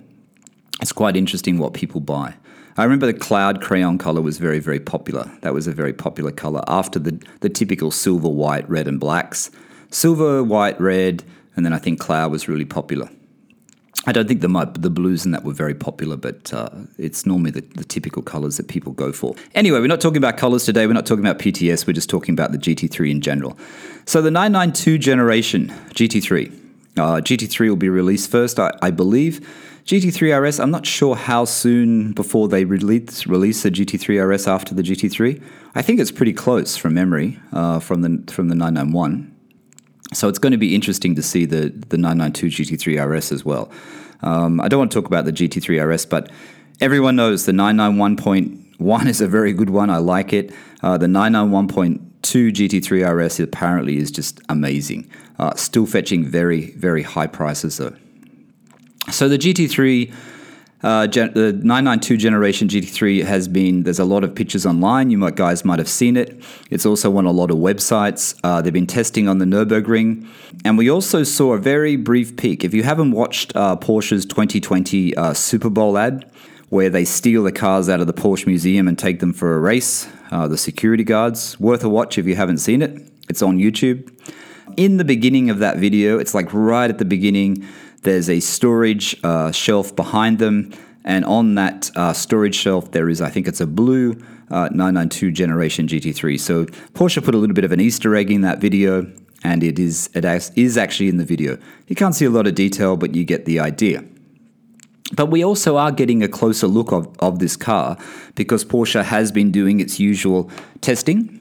it's 0.82 0.92
quite 0.92 1.16
interesting 1.16 1.56
what 1.56 1.72
people 1.72 2.00
buy. 2.00 2.34
I 2.76 2.84
remember 2.84 3.06
the 3.06 3.14
cloud 3.14 3.60
crayon 3.60 3.98
color 3.98 4.22
was 4.22 4.38
very, 4.38 4.58
very 4.58 4.80
popular. 4.80 5.30
That 5.42 5.54
was 5.54 5.66
a 5.66 5.72
very 5.72 5.92
popular 5.92 6.30
color 6.30 6.62
after 6.68 6.98
the, 6.98 7.22
the 7.40 7.48
typical 7.48 7.90
silver, 7.90 8.28
white, 8.28 8.68
red, 8.68 8.86
and 8.86 9.00
blacks. 9.00 9.50
Silver, 9.90 10.42
white, 10.44 10.80
red, 10.80 11.24
and 11.56 11.66
then 11.66 11.72
I 11.72 11.78
think 11.78 11.98
cloud 11.98 12.30
was 12.30 12.48
really 12.48 12.64
popular. 12.64 13.10
I 14.06 14.12
don't 14.12 14.26
think 14.26 14.40
the 14.40 14.72
the 14.78 14.88
blues 14.88 15.26
and 15.26 15.34
that 15.34 15.44
were 15.44 15.52
very 15.52 15.74
popular, 15.74 16.16
but 16.16 16.54
uh, 16.54 16.70
it's 16.96 17.26
normally 17.26 17.50
the, 17.50 17.60
the, 17.60 17.84
typical 17.84 18.22
colors 18.22 18.56
that 18.56 18.66
people 18.66 18.92
go 18.92 19.12
for. 19.12 19.34
Anyway, 19.54 19.78
we're 19.78 19.88
not 19.88 20.00
talking 20.00 20.16
about 20.16 20.38
colors 20.38 20.64
today. 20.64 20.86
We're 20.86 20.94
not 20.94 21.04
talking 21.04 21.24
about 21.24 21.38
PTS. 21.38 21.86
We're 21.86 21.92
just 21.92 22.08
talking 22.08 22.32
about 22.32 22.52
the 22.52 22.58
GT3 22.58 23.10
in 23.10 23.20
general. 23.20 23.58
So 24.06 24.22
the 24.22 24.30
992 24.30 24.96
generation 24.96 25.68
GT3. 25.90 26.69
Uh, 26.96 27.20
GT3 27.20 27.68
will 27.68 27.76
be 27.76 27.88
released 27.88 28.30
first, 28.30 28.58
I, 28.58 28.72
I, 28.82 28.90
believe. 28.90 29.40
GT3 29.84 30.40
RS, 30.40 30.60
I'm 30.60 30.70
not 30.70 30.86
sure 30.86 31.14
how 31.14 31.44
soon 31.44 32.12
before 32.12 32.48
they 32.48 32.64
release, 32.64 33.26
release 33.26 33.62
the 33.62 33.70
GT3 33.70 34.28
RS 34.28 34.48
after 34.48 34.74
the 34.74 34.82
GT3. 34.82 35.42
I 35.74 35.82
think 35.82 36.00
it's 36.00 36.10
pretty 36.10 36.32
close 36.32 36.76
from 36.76 36.94
memory 36.94 37.38
uh, 37.52 37.78
from 37.78 38.02
the 38.02 38.32
from 38.32 38.48
the 38.48 38.54
991. 38.54 39.34
So 40.12 40.28
it's 40.28 40.40
going 40.40 40.52
to 40.52 40.58
be 40.58 40.74
interesting 40.74 41.14
to 41.14 41.22
see 41.22 41.44
the, 41.46 41.70
the 41.88 41.96
992 41.96 42.64
GT3 42.64 43.08
RS 43.08 43.30
as 43.30 43.44
well. 43.44 43.70
Um, 44.22 44.60
I 44.60 44.68
don't 44.68 44.80
want 44.80 44.90
to 44.90 45.00
talk 45.00 45.06
about 45.06 45.24
the 45.24 45.32
GT3 45.32 45.86
RS, 45.86 46.06
but 46.06 46.30
everyone 46.80 47.14
knows 47.14 47.46
the 47.46 47.52
991.1 47.52 49.06
is 49.06 49.20
a 49.20 49.28
very 49.28 49.52
good 49.52 49.70
one. 49.70 49.88
I 49.88 49.98
like 49.98 50.32
it. 50.32 50.52
Uh, 50.82 50.98
the 50.98 51.06
991.2 52.22 52.52
GT3 52.52 53.26
RS 53.26 53.40
apparently 53.40 53.96
is 53.96 54.10
just 54.10 54.40
amazing. 54.48 55.10
Uh, 55.38 55.54
still 55.54 55.86
fetching 55.86 56.24
very, 56.24 56.72
very 56.72 57.02
high 57.02 57.26
prices 57.26 57.78
though. 57.78 57.94
So 59.10 59.28
the 59.28 59.38
GT3 59.38 60.12
uh, 60.82 61.06
gen- 61.06 61.32
the 61.34 61.52
992 61.52 62.16
generation 62.16 62.68
GT3 62.68 63.24
has 63.24 63.48
been, 63.48 63.82
there's 63.82 63.98
a 63.98 64.04
lot 64.04 64.24
of 64.24 64.34
pictures 64.34 64.64
online. 64.64 65.10
You 65.10 65.18
might, 65.18 65.36
guys 65.36 65.64
might 65.64 65.78
have 65.78 65.88
seen 65.88 66.16
it. 66.16 66.42
It's 66.70 66.86
also 66.86 67.14
on 67.16 67.26
a 67.26 67.30
lot 67.30 67.50
of 67.50 67.58
websites. 67.58 68.38
Uh, 68.42 68.62
they've 68.62 68.72
been 68.72 68.86
testing 68.86 69.28
on 69.28 69.38
the 69.38 69.44
Nürburgring. 69.44 70.26
And 70.64 70.78
we 70.78 70.90
also 70.90 71.22
saw 71.22 71.52
a 71.52 71.58
very 71.58 71.96
brief 71.96 72.36
peek. 72.36 72.64
If 72.64 72.72
you 72.72 72.82
haven't 72.82 73.12
watched 73.12 73.54
uh, 73.54 73.76
Porsche's 73.76 74.24
2020 74.24 75.14
uh, 75.16 75.34
Super 75.34 75.68
Bowl 75.68 75.98
ad, 75.98 76.30
where 76.70 76.88
they 76.88 77.04
steal 77.04 77.42
the 77.42 77.52
cars 77.52 77.88
out 77.88 78.00
of 78.00 78.06
the 78.06 78.12
Porsche 78.12 78.46
Museum 78.46 78.88
and 78.88 78.98
take 78.98 79.20
them 79.20 79.32
for 79.32 79.54
a 79.54 79.58
race, 79.60 80.08
uh, 80.30 80.48
the 80.48 80.56
security 80.56 81.04
guards, 81.04 81.58
worth 81.60 81.84
a 81.84 81.88
watch 81.88 82.16
if 82.16 82.26
you 82.26 82.36
haven't 82.36 82.58
seen 82.58 82.80
it. 82.80 83.10
It's 83.28 83.42
on 83.42 83.58
YouTube. 83.58 84.10
In 84.76 84.96
the 84.96 85.04
beginning 85.04 85.50
of 85.50 85.58
that 85.58 85.78
video, 85.78 86.18
it's 86.18 86.32
like 86.32 86.52
right 86.52 86.88
at 86.88 86.98
the 86.98 87.04
beginning, 87.04 87.66
there's 88.02 88.30
a 88.30 88.38
storage 88.38 89.18
uh, 89.24 89.50
shelf 89.50 89.94
behind 89.94 90.38
them, 90.38 90.72
and 91.04 91.24
on 91.24 91.56
that 91.56 91.90
uh, 91.96 92.12
storage 92.12 92.54
shelf, 92.54 92.92
there 92.92 93.08
is, 93.08 93.20
I 93.20 93.30
think 93.30 93.48
it's 93.48 93.60
a 93.60 93.66
blue 93.66 94.12
uh, 94.50 94.68
992 94.72 95.32
generation 95.32 95.88
GT3. 95.88 96.38
So 96.38 96.66
Porsche 96.94 97.22
put 97.22 97.34
a 97.34 97.38
little 97.38 97.54
bit 97.54 97.64
of 97.64 97.72
an 97.72 97.80
Easter 97.80 98.14
egg 98.14 98.30
in 98.30 98.42
that 98.42 98.58
video, 98.58 99.10
and 99.42 99.64
it 99.64 99.78
is 99.78 100.08
it 100.14 100.24
is 100.56 100.78
actually 100.78 101.08
in 101.08 101.16
the 101.16 101.24
video. 101.24 101.58
You 101.88 101.96
can't 101.96 102.14
see 102.14 102.26
a 102.26 102.30
lot 102.30 102.46
of 102.46 102.54
detail, 102.54 102.96
but 102.96 103.14
you 103.14 103.24
get 103.24 103.44
the 103.44 103.58
idea. 103.58 104.04
But 105.12 105.26
we 105.26 105.44
also 105.44 105.76
are 105.76 105.90
getting 105.90 106.22
a 106.22 106.28
closer 106.28 106.68
look 106.68 106.92
of, 106.92 107.08
of 107.18 107.40
this 107.40 107.56
car 107.56 107.98
because 108.36 108.64
Porsche 108.64 109.04
has 109.04 109.32
been 109.32 109.50
doing 109.50 109.80
its 109.80 109.98
usual 109.98 110.50
testing 110.80 111.40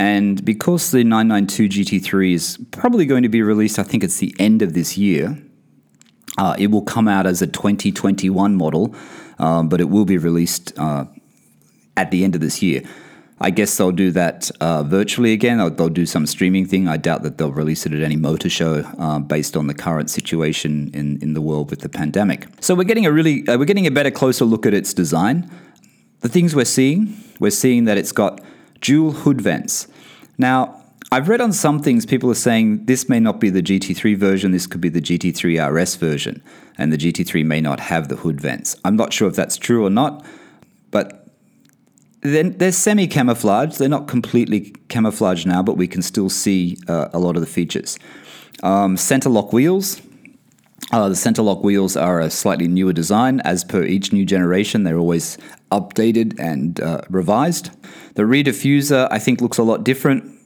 And 0.00 0.42
because 0.46 0.92
the 0.92 1.04
992 1.04 2.00
GT3 2.00 2.32
is 2.32 2.58
probably 2.70 3.04
going 3.04 3.22
to 3.22 3.28
be 3.28 3.42
released, 3.42 3.78
I 3.78 3.82
think 3.82 4.02
it's 4.02 4.16
the 4.16 4.34
end 4.38 4.62
of 4.62 4.72
this 4.72 4.96
year, 4.96 5.36
uh, 6.38 6.56
it 6.58 6.68
will 6.68 6.80
come 6.80 7.06
out 7.06 7.26
as 7.26 7.42
a 7.42 7.46
2021 7.46 8.56
model, 8.56 8.94
um, 9.38 9.68
but 9.68 9.78
it 9.78 9.90
will 9.90 10.06
be 10.06 10.16
released 10.16 10.72
uh, 10.78 11.04
at 11.98 12.10
the 12.10 12.24
end 12.24 12.34
of 12.34 12.40
this 12.40 12.62
year. 12.62 12.82
I 13.42 13.50
guess 13.50 13.74
they'll 13.76 13.90
do 13.90 14.10
that 14.10 14.50
uh, 14.60 14.82
virtually 14.82 15.32
again. 15.32 15.58
They'll, 15.58 15.70
they'll, 15.70 15.88
do 15.88 16.04
some 16.04 16.26
streaming 16.26 16.66
thing. 16.66 16.88
I 16.88 16.98
doubt 16.98 17.22
that 17.22 17.38
they'll 17.38 17.52
release 17.52 17.86
it 17.86 17.94
at 17.94 18.02
any 18.02 18.16
motor 18.16 18.50
show 18.50 18.80
uh, 18.98 19.18
based 19.18 19.56
on 19.56 19.66
the 19.66 19.72
current 19.72 20.10
situation 20.10 20.90
in, 20.92 21.18
in 21.22 21.32
the 21.32 21.40
world 21.40 21.70
with 21.70 21.80
the 21.80 21.88
pandemic. 21.88 22.46
So 22.60 22.74
we're 22.74 22.84
getting 22.84 23.06
a 23.06 23.12
really 23.12 23.48
uh, 23.48 23.56
we're 23.56 23.64
getting 23.64 23.86
a 23.86 23.90
better, 23.90 24.10
closer 24.10 24.44
look 24.44 24.66
at 24.66 24.74
its 24.74 24.92
design. 24.92 25.50
The 26.20 26.28
things 26.28 26.54
we're 26.54 26.66
seeing, 26.66 27.16
we're 27.40 27.50
seeing 27.50 27.86
that 27.86 27.96
it's 27.96 28.12
got 28.12 28.42
dual 28.82 29.12
hood 29.12 29.40
vents. 29.40 29.88
Now, 30.36 30.82
I've 31.10 31.28
read 31.28 31.40
on 31.40 31.52
some 31.52 31.80
things 31.80 32.06
people 32.06 32.30
are 32.30 32.34
saying 32.34 32.84
this 32.84 33.08
may 33.08 33.18
not 33.18 33.40
be 33.40 33.50
the 33.50 33.62
GT3 33.62 34.16
version, 34.16 34.52
this 34.52 34.66
could 34.66 34.80
be 34.80 34.90
the 34.90 35.00
GT3 35.00 35.72
RS 35.72 35.96
version, 35.96 36.42
and 36.78 36.92
the 36.92 36.98
GT3 36.98 37.44
may 37.44 37.60
not 37.60 37.80
have 37.80 38.08
the 38.08 38.16
hood 38.16 38.40
vents. 38.40 38.76
I'm 38.84 38.96
not 38.96 39.12
sure 39.12 39.28
if 39.28 39.34
that's 39.34 39.56
true 39.56 39.84
or 39.84 39.90
not, 39.90 40.24
but 40.90 41.19
they're, 42.22 42.50
they're 42.50 42.72
semi 42.72 43.06
camouflaged. 43.06 43.78
They're 43.78 43.88
not 43.88 44.08
completely 44.08 44.74
camouflaged 44.88 45.46
now, 45.46 45.62
but 45.62 45.76
we 45.76 45.86
can 45.86 46.02
still 46.02 46.28
see 46.28 46.76
uh, 46.88 47.08
a 47.12 47.18
lot 47.18 47.36
of 47.36 47.40
the 47.42 47.46
features. 47.46 47.98
Um, 48.62 48.96
center 48.96 49.28
lock 49.28 49.52
wheels. 49.52 50.02
Uh, 50.92 51.08
the 51.08 51.16
center 51.16 51.42
lock 51.42 51.62
wheels 51.62 51.96
are 51.96 52.20
a 52.20 52.30
slightly 52.30 52.66
newer 52.66 52.92
design. 52.92 53.40
As 53.40 53.64
per 53.64 53.84
each 53.84 54.12
new 54.12 54.24
generation, 54.24 54.82
they're 54.82 54.98
always 54.98 55.38
updated 55.70 56.38
and 56.38 56.80
uh, 56.80 57.02
revised. 57.08 57.70
The 58.14 58.26
rear 58.26 58.42
diffuser, 58.42 59.06
I 59.10 59.18
think, 59.18 59.40
looks 59.40 59.58
a 59.58 59.62
lot 59.62 59.84
different, 59.84 60.36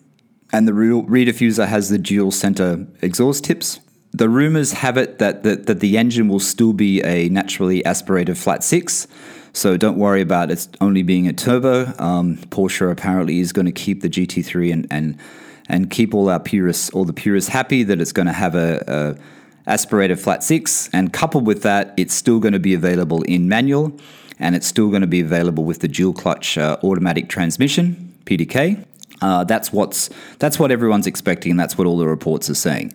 and 0.53 0.69
the 0.69 0.75
rear 0.75 1.25
diffuser 1.25 1.67
has 1.67 1.89
the 1.89 1.99
dual 1.99 2.31
center 2.31 2.87
exhaust 3.01 3.45
tips. 3.45 3.81
The 4.13 4.29
rumors 4.29 4.73
have 4.73 4.97
it 4.97 5.19
that, 5.19 5.43
that, 5.43 5.67
that 5.67 5.81
the 5.81 5.99
engine 5.99 6.29
will 6.29 6.41
still 6.41 6.73
be 6.73 7.03
a 7.03 7.29
naturally 7.31 7.85
aspirated 7.85 8.39
flat 8.39 8.63
six, 8.63 9.09
so 9.55 9.77
don't 9.77 9.97
worry 9.97 10.21
about 10.21 10.51
it 10.51 10.69
only 10.81 11.03
being 11.03 11.27
a 11.27 11.33
turbo. 11.33 11.93
Um, 11.99 12.37
Porsche 12.37 12.91
apparently 12.91 13.41
is 13.41 13.53
going 13.53 13.67
to 13.67 13.73
keep 13.73 14.03
the 14.03 14.09
GT3 14.09 14.73
and, 14.73 14.87
and 14.91 15.19
and 15.67 15.89
keep 15.89 16.13
all 16.13 16.29
our 16.29 16.41
purists, 16.41 16.91
all 16.91 17.07
the 17.07 17.15
purists 17.15 17.49
happy 17.49 17.85
that 17.85 17.99
it's 17.99 18.13
going 18.13 18.27
to 18.27 18.35
have 18.35 18.55
a, 18.55 18.85
a 18.87 19.71
aspirated 19.71 20.21
flat 20.21 20.43
six, 20.43 20.91
and 20.93 21.11
coupled 21.11 21.47
with 21.47 21.63
that, 21.63 21.95
it's 21.97 22.13
still 22.13 22.39
going 22.39 22.53
to 22.53 22.59
be 22.59 22.75
available 22.75 23.23
in 23.23 23.49
manual 23.49 23.99
and 24.39 24.55
it's 24.55 24.67
still 24.67 24.89
going 24.91 25.01
to 25.01 25.07
be 25.07 25.21
available 25.21 25.65
with 25.65 25.81
the 25.81 25.89
dual 25.89 26.13
clutch 26.13 26.59
uh, 26.59 26.77
automatic 26.83 27.29
transmission 27.29 28.13
PDK. 28.25 28.85
Uh, 29.23 29.45
that's 29.45 29.73
what's 29.73 30.11
that's 30.39 30.59
what 30.59 30.71
everyone's 30.71 31.07
expecting, 31.07 31.53
and 31.53 31.61
that's 31.61 31.79
what 31.79 31.87
all 31.87 31.97
the 31.97 32.07
reports 32.07 32.51
are 32.51 32.55
saying. 32.55 32.93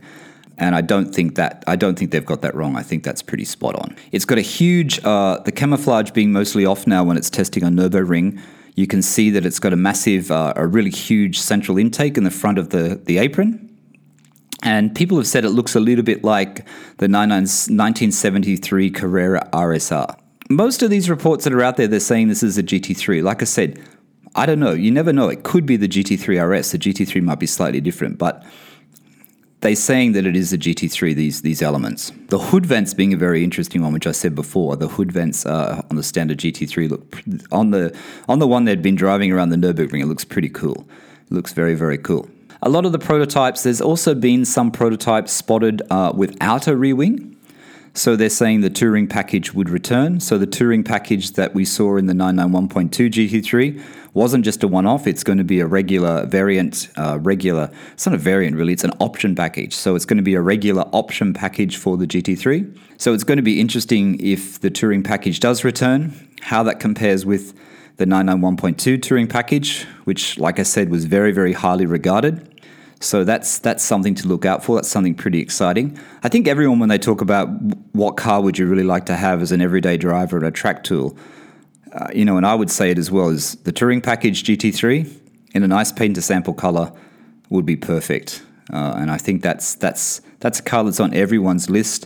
And 0.59 0.75
I 0.75 0.81
don't 0.81 1.13
think 1.13 1.35
that 1.35 1.63
I 1.67 1.75
don't 1.75 1.97
think 1.97 2.11
they've 2.11 2.25
got 2.25 2.41
that 2.41 2.53
wrong. 2.53 2.75
I 2.75 2.83
think 2.83 3.03
that's 3.03 3.21
pretty 3.21 3.45
spot 3.45 3.75
on. 3.75 3.95
It's 4.11 4.25
got 4.25 4.37
a 4.37 4.41
huge 4.41 5.03
uh, 5.03 5.39
the 5.39 5.51
camouflage 5.51 6.11
being 6.11 6.31
mostly 6.31 6.65
off 6.65 6.85
now 6.85 7.03
when 7.03 7.17
it's 7.17 7.29
testing 7.29 7.63
on 7.63 7.75
Nurburgring. 7.75 8.39
You 8.75 8.87
can 8.87 9.01
see 9.01 9.29
that 9.31 9.45
it's 9.45 9.59
got 9.59 9.73
a 9.73 9.75
massive, 9.75 10.31
uh, 10.31 10.53
a 10.55 10.67
really 10.67 10.91
huge 10.91 11.39
central 11.39 11.77
intake 11.77 12.17
in 12.17 12.23
the 12.23 12.31
front 12.31 12.57
of 12.57 12.69
the 12.69 13.01
the 13.03 13.17
apron. 13.17 13.65
And 14.61 14.93
people 14.93 15.15
have 15.17 15.27
said 15.27 15.45
it 15.45 15.51
looks 15.51 15.73
a 15.73 15.79
little 15.79 16.03
bit 16.03 16.21
like 16.23 16.65
the 16.97 17.07
1973 17.07 18.91
Carrera 18.91 19.49
RSR 19.53 20.17
most 20.49 20.81
of 20.81 20.89
these 20.89 21.09
reports 21.09 21.43
that 21.43 21.53
are 21.53 21.61
out 21.61 21.77
there, 21.77 21.87
they're 21.87 21.99
saying 21.99 22.27
this 22.27 22.43
is 22.43 22.57
a 22.57 22.63
GT3. 22.63 23.23
Like 23.23 23.41
I 23.41 23.45
said, 23.45 23.79
I 24.35 24.45
don't 24.45 24.59
know. 24.59 24.73
You 24.73 24.91
never 24.91 25.13
know. 25.13 25.29
It 25.29 25.43
could 25.43 25.65
be 25.65 25.77
the 25.77 25.87
GT3 25.87 26.43
RS. 26.43 26.71
The 26.71 26.79
GT3 26.79 27.21
might 27.21 27.39
be 27.39 27.45
slightly 27.45 27.81
different, 27.81 28.17
but 28.17 28.43
they're 29.61 29.75
saying 29.75 30.13
that 30.13 30.25
it 30.25 30.35
is 30.35 30.51
the 30.51 30.57
GT3. 30.57 31.15
These 31.15 31.41
these 31.41 31.61
elements. 31.61 32.11
The 32.29 32.39
hood 32.39 32.65
vents 32.65 32.93
being 32.93 33.13
a 33.13 33.17
very 33.17 33.43
interesting 33.43 33.81
one, 33.81 33.91
which 33.91 34.07
I 34.07 34.11
said 34.11 34.35
before. 34.35 34.75
The 34.77 34.87
hood 34.87 35.11
vents 35.11 35.45
uh, 35.45 35.81
on 35.89 35.95
the 35.95 36.03
standard 36.03 36.37
GT3 36.37 36.89
look 36.89 37.21
on 37.51 37.71
the 37.71 37.95
on 38.27 38.39
the 38.39 38.47
one 38.47 38.65
they'd 38.65 38.81
been 38.81 38.95
driving 38.95 39.31
around 39.31 39.49
the 39.49 39.57
Nurburgring. 39.57 40.01
It 40.01 40.05
looks 40.05 40.25
pretty 40.25 40.49
cool. 40.49 40.87
It 41.29 41.33
looks 41.33 41.53
very 41.53 41.75
very 41.75 41.97
cool. 41.97 42.29
A 42.61 42.69
lot 42.69 42.85
of 42.85 42.91
the 42.91 42.99
prototypes. 42.99 43.63
There's 43.63 43.81
also 43.81 44.13
been 44.13 44.45
some 44.45 44.71
prototypes 44.71 45.31
spotted 45.31 45.81
uh, 45.89 46.11
without 46.15 46.67
a 46.67 46.75
rear 46.75 46.95
wing. 46.95 47.35
So 47.93 48.15
they're 48.15 48.29
saying 48.29 48.61
the 48.61 48.69
touring 48.69 49.07
package 49.07 49.53
would 49.53 49.69
return. 49.69 50.19
So 50.19 50.37
the 50.37 50.45
touring 50.45 50.83
package 50.83 51.31
that 51.31 51.53
we 51.53 51.65
saw 51.65 51.97
in 51.97 52.05
the 52.05 52.13
991.2 52.13 52.89
GT3 53.09 53.83
wasn't 54.19 54.43
just 54.43 54.63
a 54.63 54.67
one-off. 54.67 55.07
It's 55.07 55.23
going 55.23 55.37
to 55.37 55.45
be 55.45 55.61
a 55.61 55.65
regular 55.65 56.25
variant, 56.25 56.89
uh, 56.97 57.17
regular. 57.21 57.71
It's 57.93 58.05
not 58.05 58.13
a 58.13 58.17
variant 58.17 58.57
really. 58.57 58.73
It's 58.73 58.83
an 58.83 58.91
option 58.99 59.33
package. 59.33 59.73
So 59.73 59.95
it's 59.95 60.03
going 60.03 60.17
to 60.17 60.23
be 60.23 60.35
a 60.35 60.41
regular 60.41 60.83
option 60.91 61.33
package 61.33 61.77
for 61.77 61.95
the 61.95 62.05
GT3. 62.05 62.77
So 62.97 63.13
it's 63.13 63.23
going 63.23 63.37
to 63.37 63.43
be 63.43 63.61
interesting 63.61 64.19
if 64.19 64.59
the 64.59 64.69
touring 64.69 65.03
package 65.03 65.39
does 65.39 65.63
return, 65.63 66.13
how 66.41 66.63
that 66.63 66.81
compares 66.81 67.25
with 67.25 67.53
the 67.95 68.05
991.2 68.05 69.01
touring 69.01 69.27
package, 69.27 69.85
which, 70.03 70.37
like 70.37 70.59
I 70.59 70.63
said, 70.63 70.89
was 70.89 71.05
very, 71.05 71.31
very 71.31 71.53
highly 71.53 71.85
regarded. 71.85 72.45
So 72.99 73.23
that's 73.23 73.59
that's 73.59 73.81
something 73.81 74.15
to 74.15 74.27
look 74.27 74.43
out 74.43 74.65
for. 74.65 74.75
That's 74.75 74.89
something 74.89 75.15
pretty 75.15 75.39
exciting. 75.39 75.97
I 76.23 76.27
think 76.27 76.45
everyone, 76.45 76.79
when 76.79 76.89
they 76.89 76.97
talk 76.97 77.21
about 77.21 77.47
what 77.93 78.17
car 78.17 78.41
would 78.41 78.57
you 78.57 78.67
really 78.67 78.83
like 78.83 79.05
to 79.05 79.15
have 79.15 79.41
as 79.41 79.53
an 79.53 79.61
everyday 79.61 79.95
driver 79.95 80.35
and 80.35 80.45
a 80.45 80.51
track 80.51 80.83
tool, 80.83 81.15
uh, 81.93 82.07
you 82.13 82.25
know, 82.25 82.37
and 82.37 82.45
I 82.45 82.55
would 82.55 82.69
say 82.69 82.91
it 82.91 82.97
as 82.97 83.11
well 83.11 83.29
as 83.29 83.55
the 83.55 83.71
touring 83.71 84.01
package 84.01 84.43
GT3 84.43 85.11
in 85.53 85.63
a 85.63 85.67
nice 85.67 85.91
paint 85.91 86.15
to 86.15 86.21
sample 86.21 86.53
color 86.53 86.91
would 87.49 87.65
be 87.65 87.75
perfect. 87.75 88.43
Uh, 88.71 88.93
and 88.97 89.09
I 89.09 89.17
think 89.17 89.41
that's 89.41 89.75
that's 89.75 90.21
that's 90.39 90.59
a 90.59 90.63
car 90.63 90.83
that's 90.83 90.99
on 90.99 91.13
everyone's 91.13 91.69
list. 91.69 92.05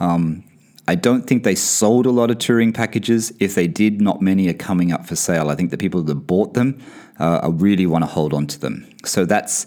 Um, 0.00 0.44
I 0.86 0.94
don't 0.94 1.26
think 1.26 1.44
they 1.44 1.54
sold 1.54 2.06
a 2.06 2.10
lot 2.10 2.30
of 2.30 2.38
touring 2.38 2.72
packages. 2.72 3.32
If 3.38 3.54
they 3.54 3.66
did, 3.66 4.00
not 4.00 4.22
many 4.22 4.48
are 4.48 4.54
coming 4.54 4.90
up 4.90 5.06
for 5.06 5.16
sale. 5.16 5.50
I 5.50 5.54
think 5.54 5.70
the 5.70 5.76
people 5.76 6.02
that 6.02 6.14
bought 6.14 6.54
them 6.54 6.80
uh, 7.18 7.50
really 7.52 7.84
want 7.84 8.04
to 8.04 8.06
hold 8.10 8.32
on 8.32 8.46
to 8.46 8.58
them. 8.58 8.88
So 9.04 9.26
that's 9.26 9.66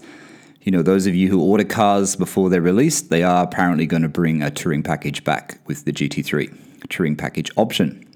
you 0.63 0.71
know, 0.71 0.83
those 0.83 1.07
of 1.07 1.15
you 1.15 1.27
who 1.27 1.41
order 1.41 1.63
cars 1.63 2.15
before 2.15 2.49
they're 2.49 2.61
released, 2.61 3.09
they 3.09 3.23
are 3.23 3.43
apparently 3.43 3.87
going 3.87 4.03
to 4.03 4.09
bring 4.09 4.43
a 4.43 4.51
touring 4.51 4.83
package 4.83 5.23
back 5.23 5.59
with 5.65 5.85
the 5.85 5.91
GT3 5.91 6.55
touring 6.89 7.15
package 7.15 7.49
option. 7.57 8.07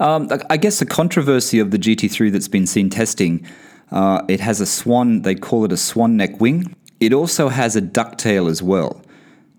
Um, 0.00 0.28
I 0.50 0.56
guess 0.56 0.78
the 0.78 0.86
controversy 0.86 1.58
of 1.58 1.70
the 1.70 1.78
GT3 1.78 2.30
that's 2.32 2.48
been 2.48 2.66
seen 2.66 2.90
testing, 2.90 3.46
uh, 3.90 4.22
it 4.28 4.40
has 4.40 4.60
a 4.60 4.66
swan, 4.66 5.22
they 5.22 5.34
call 5.34 5.64
it 5.64 5.72
a 5.72 5.76
swan 5.76 6.16
neck 6.16 6.40
wing. 6.40 6.74
It 7.00 7.12
also 7.12 7.48
has 7.48 7.76
a 7.76 7.82
ducktail 7.82 8.50
as 8.50 8.62
well. 8.62 9.02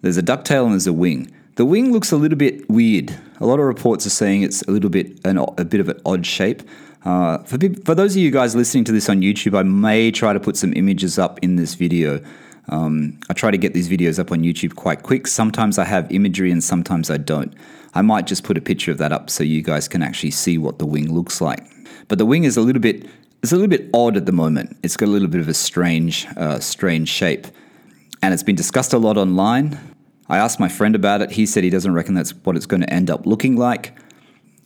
There's 0.01 0.17
a 0.17 0.23
ducktail 0.23 0.63
and 0.63 0.73
there's 0.73 0.87
a 0.87 0.93
wing. 0.93 1.31
The 1.55 1.65
wing 1.65 1.91
looks 1.91 2.11
a 2.11 2.17
little 2.17 2.37
bit 2.37 2.69
weird. 2.69 3.13
A 3.39 3.45
lot 3.45 3.59
of 3.59 3.65
reports 3.65 4.05
are 4.05 4.11
saying 4.11 4.43
it's 4.43 4.61
a 4.63 4.71
little 4.71 4.89
bit 4.89 5.19
an, 5.25 5.37
a 5.37 5.65
bit 5.65 5.81
of 5.81 5.89
an 5.89 5.99
odd 6.05 6.25
shape. 6.25 6.63
Uh, 7.03 7.39
for, 7.39 7.57
for 7.85 7.95
those 7.95 8.15
of 8.15 8.21
you 8.21 8.31
guys 8.31 8.55
listening 8.55 8.83
to 8.85 8.91
this 8.91 9.09
on 9.09 9.21
YouTube, 9.21 9.57
I 9.57 9.63
may 9.63 10.11
try 10.11 10.33
to 10.33 10.39
put 10.39 10.57
some 10.57 10.73
images 10.73 11.17
up 11.17 11.39
in 11.41 11.55
this 11.55 11.75
video. 11.75 12.21
Um, 12.69 13.19
I 13.29 13.33
try 13.33 13.51
to 13.51 13.57
get 13.57 13.73
these 13.73 13.89
videos 13.89 14.19
up 14.19 14.31
on 14.31 14.39
YouTube 14.39 14.75
quite 14.75 15.03
quick. 15.03 15.27
Sometimes 15.27 15.77
I 15.77 15.85
have 15.85 16.11
imagery 16.11 16.51
and 16.51 16.63
sometimes 16.63 17.09
I 17.09 17.17
don't. 17.17 17.53
I 17.93 18.01
might 18.01 18.27
just 18.27 18.43
put 18.43 18.57
a 18.57 18.61
picture 18.61 18.91
of 18.91 18.97
that 18.99 19.11
up 19.11 19.29
so 19.29 19.43
you 19.43 19.61
guys 19.61 19.87
can 19.87 20.03
actually 20.03 20.31
see 20.31 20.57
what 20.57 20.79
the 20.79 20.85
wing 20.85 21.13
looks 21.13 21.41
like. 21.41 21.65
But 22.07 22.17
the 22.17 22.25
wing 22.25 22.43
is 22.43 22.57
a 22.57 22.61
little 22.61 22.81
bit 22.81 23.07
it's 23.41 23.53
a 23.53 23.55
little 23.55 23.69
bit 23.69 23.89
odd 23.93 24.17
at 24.17 24.25
the 24.25 24.33
moment. 24.33 24.77
It's 24.83 24.97
got 24.97 25.07
a 25.07 25.11
little 25.11 25.29
bit 25.29 25.39
of 25.39 25.47
a 25.47 25.53
strange 25.53 26.27
uh, 26.37 26.59
strange 26.59 27.09
shape, 27.09 27.47
and 28.21 28.33
it's 28.33 28.43
been 28.43 28.55
discussed 28.55 28.93
a 28.93 28.97
lot 28.97 29.17
online. 29.17 29.79
I 30.27 30.37
asked 30.37 30.59
my 30.59 30.69
friend 30.69 30.95
about 30.95 31.21
it. 31.21 31.31
He 31.31 31.45
said 31.45 31.63
he 31.63 31.69
doesn't 31.69 31.93
reckon 31.93 32.13
that's 32.13 32.31
what 32.31 32.55
it's 32.55 32.65
going 32.65 32.81
to 32.81 32.93
end 32.93 33.09
up 33.09 33.25
looking 33.25 33.55
like 33.55 33.97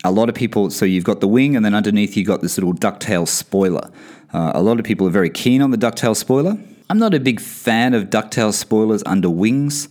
a 0.03 0.12
lot 0.12 0.27
of 0.27 0.36
people, 0.36 0.69
so 0.69 0.86
you've 0.86 1.05
got 1.05 1.21
the 1.21 1.27
wing, 1.27 1.55
and 1.55 1.63
then 1.63 1.73
underneath 1.73 2.17
you've 2.17 2.27
got 2.27 2.41
this 2.41 2.57
little 2.57 2.73
ducktail 2.73 3.27
spoiler. 3.27 3.89
Uh, 4.33 4.51
a 4.53 4.62
lot 4.62 4.79
of 4.79 4.86
people 4.86 5.07
are 5.07 5.12
very 5.12 5.29
keen 5.29 5.62
on 5.62 5.71
the 5.71 5.77
ducktail 5.77 6.15
spoiler. 6.15 6.57
I'm 6.89 6.99
not 6.99 7.13
a 7.13 7.19
big 7.19 7.39
fan 7.39 7.93
of 7.93 8.09
ducktail 8.09 8.53
spoilers 8.53 9.03
under 9.05 9.29
wings. 9.29 9.88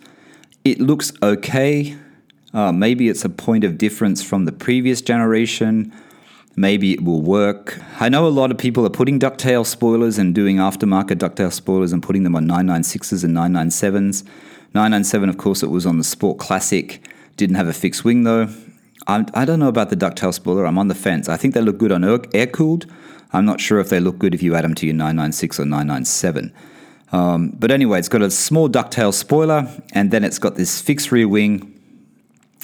It 0.64 0.81
looks 0.81 1.12
okay. 1.23 1.97
Uh, 2.55 2.73
maybe 2.73 3.09
it's 3.09 3.25
a 3.25 3.29
point 3.29 3.65
of 3.65 3.79
difference 3.79 4.23
from 4.23 4.45
the 4.45 4.53
previous 4.53 5.01
generation. 5.01 5.93
Maybe 6.55 6.93
it 6.93 7.03
will 7.03 7.23
work. 7.23 7.81
I 7.99 8.11
know 8.11 8.27
a 8.27 8.29
lot 8.29 8.51
of 8.51 8.59
people 8.59 8.85
are 8.85 8.91
putting 8.91 9.19
ducktail 9.19 9.65
spoilers 9.65 10.19
and 10.19 10.35
doing 10.35 10.57
aftermarket 10.57 11.17
ducktail 11.17 11.53
spoilers 11.53 11.93
and 11.93 12.03
putting 12.03 12.25
them 12.25 12.37
on 12.37 12.47
996s 12.47 13.25
and 13.25 13.35
997s. 13.35 14.23
997, 14.75 15.29
of 15.29 15.38
course, 15.38 15.62
it 15.62 15.71
was 15.71 15.87
on 15.87 15.97
the 15.97 16.05
Sport 16.05 16.38
Classic. 16.38 17.03
Didn't 17.37 17.57
have 17.57 17.69
a 17.69 17.73
fixed 17.73 18.05
wing 18.05 18.25
though. 18.25 18.49
I, 19.07 19.25
I 19.35 19.45
don't 19.45 19.59
know 19.59 19.69
about 19.69 19.91
the 19.91 19.97
ducktail 19.97 20.35
spoiler. 20.35 20.67
I'm 20.67 20.79
on 20.79 20.88
the 20.88 20.95
fence. 20.95 21.29
I 21.29 21.37
think 21.37 21.55
they 21.55 21.61
look 21.62 21.79
good 21.79 21.93
on 21.93 22.05
air 22.05 22.47
cooled. 22.47 22.87
I'm 23.33 23.47
not 23.47 23.61
sure 23.61 23.81
if 23.81 23.88
they 23.88 23.99
look 23.99 24.19
good 24.19 24.35
if 24.35 24.43
you 24.43 24.55
add 24.55 24.65
them 24.65 24.75
to 24.75 24.87
your 24.87 24.95
996 24.95 25.59
or 25.59 25.65
997. 25.65 26.53
Um, 27.12 27.51
but 27.59 27.71
anyway, 27.71 27.99
it's 27.99 28.09
got 28.09 28.23
a 28.23 28.31
small 28.31 28.69
ducktail 28.69 29.12
spoiler, 29.12 29.69
and 29.93 30.11
then 30.11 30.23
it's 30.25 30.38
got 30.38 30.57
this 30.57 30.81
fixed 30.81 31.11
rear 31.11 31.29
wing. 31.29 31.82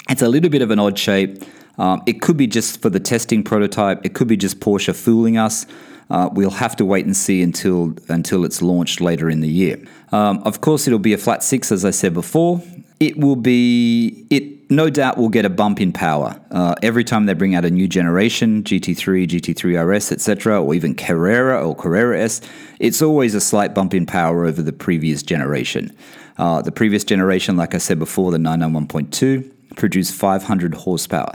It's 0.09 0.23
a 0.23 0.27
little 0.27 0.49
bit 0.49 0.61
of 0.61 0.71
an 0.71 0.79
odd 0.79 0.97
shape. 0.97 1.43
Um, 1.77 2.01
it 2.05 2.21
could 2.21 2.35
be 2.35 2.47
just 2.47 2.81
for 2.81 2.89
the 2.89 2.99
testing 2.99 3.43
prototype. 3.43 4.05
It 4.05 4.13
could 4.13 4.27
be 4.27 4.35
just 4.35 4.59
Porsche 4.59 4.95
fooling 4.95 5.37
us. 5.37 5.65
uh, 6.09 6.27
we'll 6.31 6.49
have 6.49 6.75
to 6.75 6.83
wait 6.85 7.05
and 7.05 7.15
see 7.15 7.41
until 7.43 7.93
until 8.09 8.43
it's 8.43 8.61
launched 8.61 8.99
later 8.99 9.29
in 9.29 9.41
the 9.41 9.47
year. 9.47 9.77
Um, 10.11 10.39
of 10.39 10.59
course, 10.61 10.87
it'll 10.87 10.97
be 10.99 11.13
a 11.13 11.17
flat 11.17 11.43
six, 11.43 11.71
as 11.71 11.85
I 11.85 11.91
said 11.91 12.13
before. 12.13 12.61
It 12.99 13.17
will 13.17 13.35
be 13.35 14.25
it. 14.29 14.71
No 14.71 14.89
doubt 14.89 15.17
will 15.17 15.29
get 15.29 15.45
a 15.45 15.49
bump 15.49 15.81
in 15.81 15.91
power 15.91 16.39
uh, 16.51 16.75
every 16.83 17.03
time 17.03 17.25
they 17.25 17.33
bring 17.33 17.55
out 17.55 17.65
a 17.65 17.71
new 17.71 17.87
generation, 17.87 18.61
GT3, 18.63 19.27
GT3 19.27 19.83
RS, 19.83 20.11
etc., 20.11 20.61
or 20.61 20.75
even 20.75 20.93
Carrera 20.93 21.65
or 21.65 21.75
Carrera 21.75 22.21
S. 22.21 22.41
It's 22.79 23.01
always 23.01 23.33
a 23.33 23.41
slight 23.41 23.73
bump 23.73 23.95
in 23.95 24.05
power 24.05 24.45
over 24.45 24.61
the 24.61 24.73
previous 24.73 25.23
generation. 25.23 25.95
Uh, 26.37 26.61
the 26.61 26.71
previous 26.71 27.03
generation, 27.03 27.57
like 27.57 27.73
I 27.73 27.79
said 27.79 27.97
before, 27.97 28.31
the 28.31 28.37
991.2 28.37 29.51
produced 29.75 30.13
500 30.13 30.73
horsepower. 30.73 31.33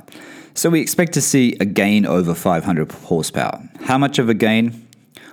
So 0.55 0.71
we 0.71 0.81
expect 0.81 1.13
to 1.15 1.21
see 1.21 1.57
a 1.61 1.65
gain 1.65 2.07
over 2.07 2.35
500 2.35 2.93
horsepower. 2.93 3.69
How 3.83 3.99
much 3.99 4.19
of 4.19 4.29
a 4.29 4.35
gain? 4.35 4.87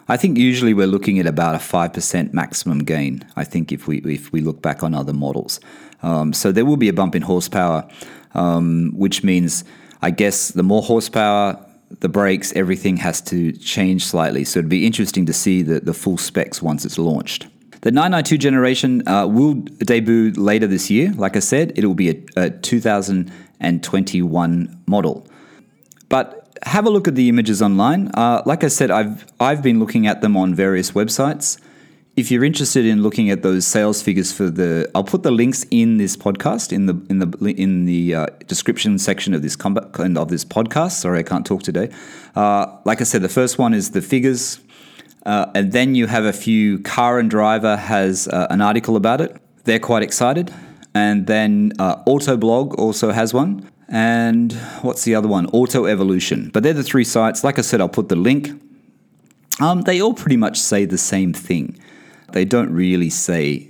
I 0.08 0.18
think 0.18 0.38
usually 0.38 0.74
we're 0.74 0.88
looking 0.88 1.20
at 1.20 1.28
about 1.28 1.56
a 1.56 1.60
5% 1.60 2.34
maximum 2.34 2.80
gain, 2.80 3.24
I 3.36 3.44
think, 3.44 3.72
if 3.72 3.88
we, 3.88 4.00
if 4.00 4.32
we 4.34 4.42
look 4.42 4.62
back 4.62 4.84
on 4.84 4.94
other 4.94 5.14
models. 5.14 5.60
Um, 6.04 6.34
so 6.34 6.52
there 6.52 6.66
will 6.66 6.78
be 6.78 6.90
a 6.90 6.94
bump 6.94 7.16
in 7.16 7.22
horsepower, 7.22 7.88
um, 8.34 8.92
which 8.96 9.24
means, 9.24 9.64
I 10.02 10.12
guess, 10.12 10.50
the 10.50 10.64
more 10.64 10.82
horsepower, 10.82 11.64
the 12.00 12.10
brakes, 12.10 12.52
everything 12.54 12.98
has 12.98 13.22
to 13.22 13.52
change 13.54 14.06
slightly. 14.06 14.44
So 14.44 14.60
it'd 14.60 14.70
be 14.70 14.86
interesting 14.86 15.26
to 15.28 15.34
see 15.34 15.62
the, 15.62 15.80
the 15.80 15.94
full 15.94 16.18
specs 16.18 16.62
once 16.62 16.84
it's 16.84 16.98
launched. 16.98 17.48
The 17.82 17.92
992 17.92 18.38
generation 18.38 19.06
uh, 19.08 19.28
will 19.28 19.56
debut 19.56 20.32
later 20.34 20.68
this 20.68 20.92
year. 20.92 21.12
Like 21.14 21.36
I 21.36 21.40
said, 21.40 21.74
it 21.76 21.86
will 21.86 21.96
be 21.96 22.10
a, 22.10 22.24
a 22.36 22.52
2021 22.52 24.84
model. 24.86 25.28
But 26.08 26.42
have 26.64 26.86
a 26.86 26.90
look 26.90 27.08
at 27.08 27.16
the 27.16 27.30
images 27.30 27.62
online. 27.62 28.10
Uh, 28.14 28.42
like 28.46 28.64
I 28.64 28.68
said, 28.68 28.92
I've 28.92 29.26
I've 29.40 29.64
been 29.64 29.80
looking 29.80 30.08
at 30.08 30.22
them 30.22 30.38
on 30.38 30.54
various 30.54 30.92
websites. 30.92 31.60
If 32.18 32.30
you're 32.30 32.44
interested 32.44 32.86
in 32.86 33.02
looking 33.02 33.32
at 33.32 33.42
those 33.42 33.66
sales 33.66 34.02
figures 34.02 34.34
for 34.34 34.50
the, 34.50 34.92
I'll 34.94 35.06
put 35.06 35.24
the 35.24 35.32
links 35.32 35.66
in 35.72 35.98
this 35.98 36.18
podcast 36.18 36.74
in 36.74 36.86
the 36.86 37.02
in 37.10 37.20
the 37.20 37.56
in 37.58 37.86
the 37.86 38.16
uh, 38.16 38.26
description 38.48 39.00
section 39.00 39.34
of 39.34 39.42
this 39.42 39.56
com- 39.56 39.78
of 39.78 40.28
this 40.28 40.46
podcast. 40.46 40.92
Sorry, 40.92 41.20
I 41.20 41.24
can't 41.24 41.46
talk 41.46 41.64
today. 41.64 41.90
Uh, 42.36 42.78
like 42.86 43.02
I 43.02 43.06
said, 43.06 43.22
the 43.22 43.30
first 43.30 43.58
one 43.58 43.74
is 43.74 43.92
the 43.92 44.02
figures, 44.02 44.60
uh, 45.26 45.52
and 45.54 45.72
then 45.72 45.96
you 45.96 46.08
have 46.08 46.26
a 46.26 46.34
few. 46.34 46.80
Car 46.80 47.20
and 47.20 47.30
Driver 47.30 47.78
has 47.78 48.28
uh, 48.28 48.48
an 48.50 48.62
article 48.62 48.96
about 48.96 49.22
it. 49.22 49.36
They're 49.64 49.80
quite 49.80 50.04
excited, 50.04 50.54
and 50.94 51.28
then 51.28 51.74
uh, 51.80 52.04
Autoblog 52.06 52.76
also 52.76 53.12
has 53.12 53.34
one. 53.34 53.70
And 53.88 54.54
what's 54.82 55.04
the 55.04 55.16
other 55.16 55.28
one? 55.28 55.48
Auto 55.48 55.86
Evolution. 55.86 56.50
But 56.54 56.64
they're 56.64 56.74
the 56.74 56.84
three 56.84 57.04
sites. 57.04 57.44
Like 57.44 57.60
I 57.60 57.62
said, 57.62 57.82
I'll 57.82 57.90
put 57.90 58.08
the 58.08 58.16
link. 58.16 58.50
Um, 59.60 59.82
they 59.82 60.02
all 60.02 60.14
pretty 60.14 60.38
much 60.38 60.58
say 60.58 60.86
the 60.86 60.98
same 60.98 61.34
thing. 61.34 61.78
They 62.32 62.46
don't 62.46 62.72
really 62.72 63.10
say, 63.10 63.68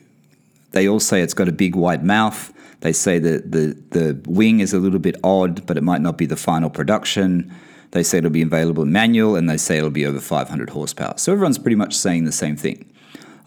they 0.71 0.87
all 0.87 0.99
say 0.99 1.21
it's 1.21 1.33
got 1.33 1.49
a 1.49 1.51
big 1.51 1.75
wide 1.75 2.03
mouth. 2.03 2.53
They 2.81 2.93
say 2.93 3.17
that 3.17 3.51
the, 3.51 3.75
the 3.89 4.21
wing 4.25 4.59
is 4.59 4.73
a 4.73 4.79
little 4.79 4.99
bit 4.99 5.15
odd, 5.23 5.65
but 5.65 5.75
it 5.75 5.83
might 5.83 6.01
not 6.01 6.17
be 6.17 6.27
the 6.27 6.35
final 6.35 6.69
production. 6.69 7.51
They 7.91 8.03
say 8.03 8.19
it'll 8.19 8.29
be 8.29 8.41
available 8.41 8.85
manual, 8.85 9.35
and 9.35 9.49
they 9.49 9.57
say 9.57 9.77
it'll 9.77 9.89
be 9.89 10.05
over 10.05 10.19
500 10.19 10.69
horsepower. 10.69 11.13
So 11.17 11.31
everyone's 11.31 11.59
pretty 11.59 11.75
much 11.75 11.95
saying 11.95 12.25
the 12.25 12.31
same 12.31 12.55
thing. 12.55 12.91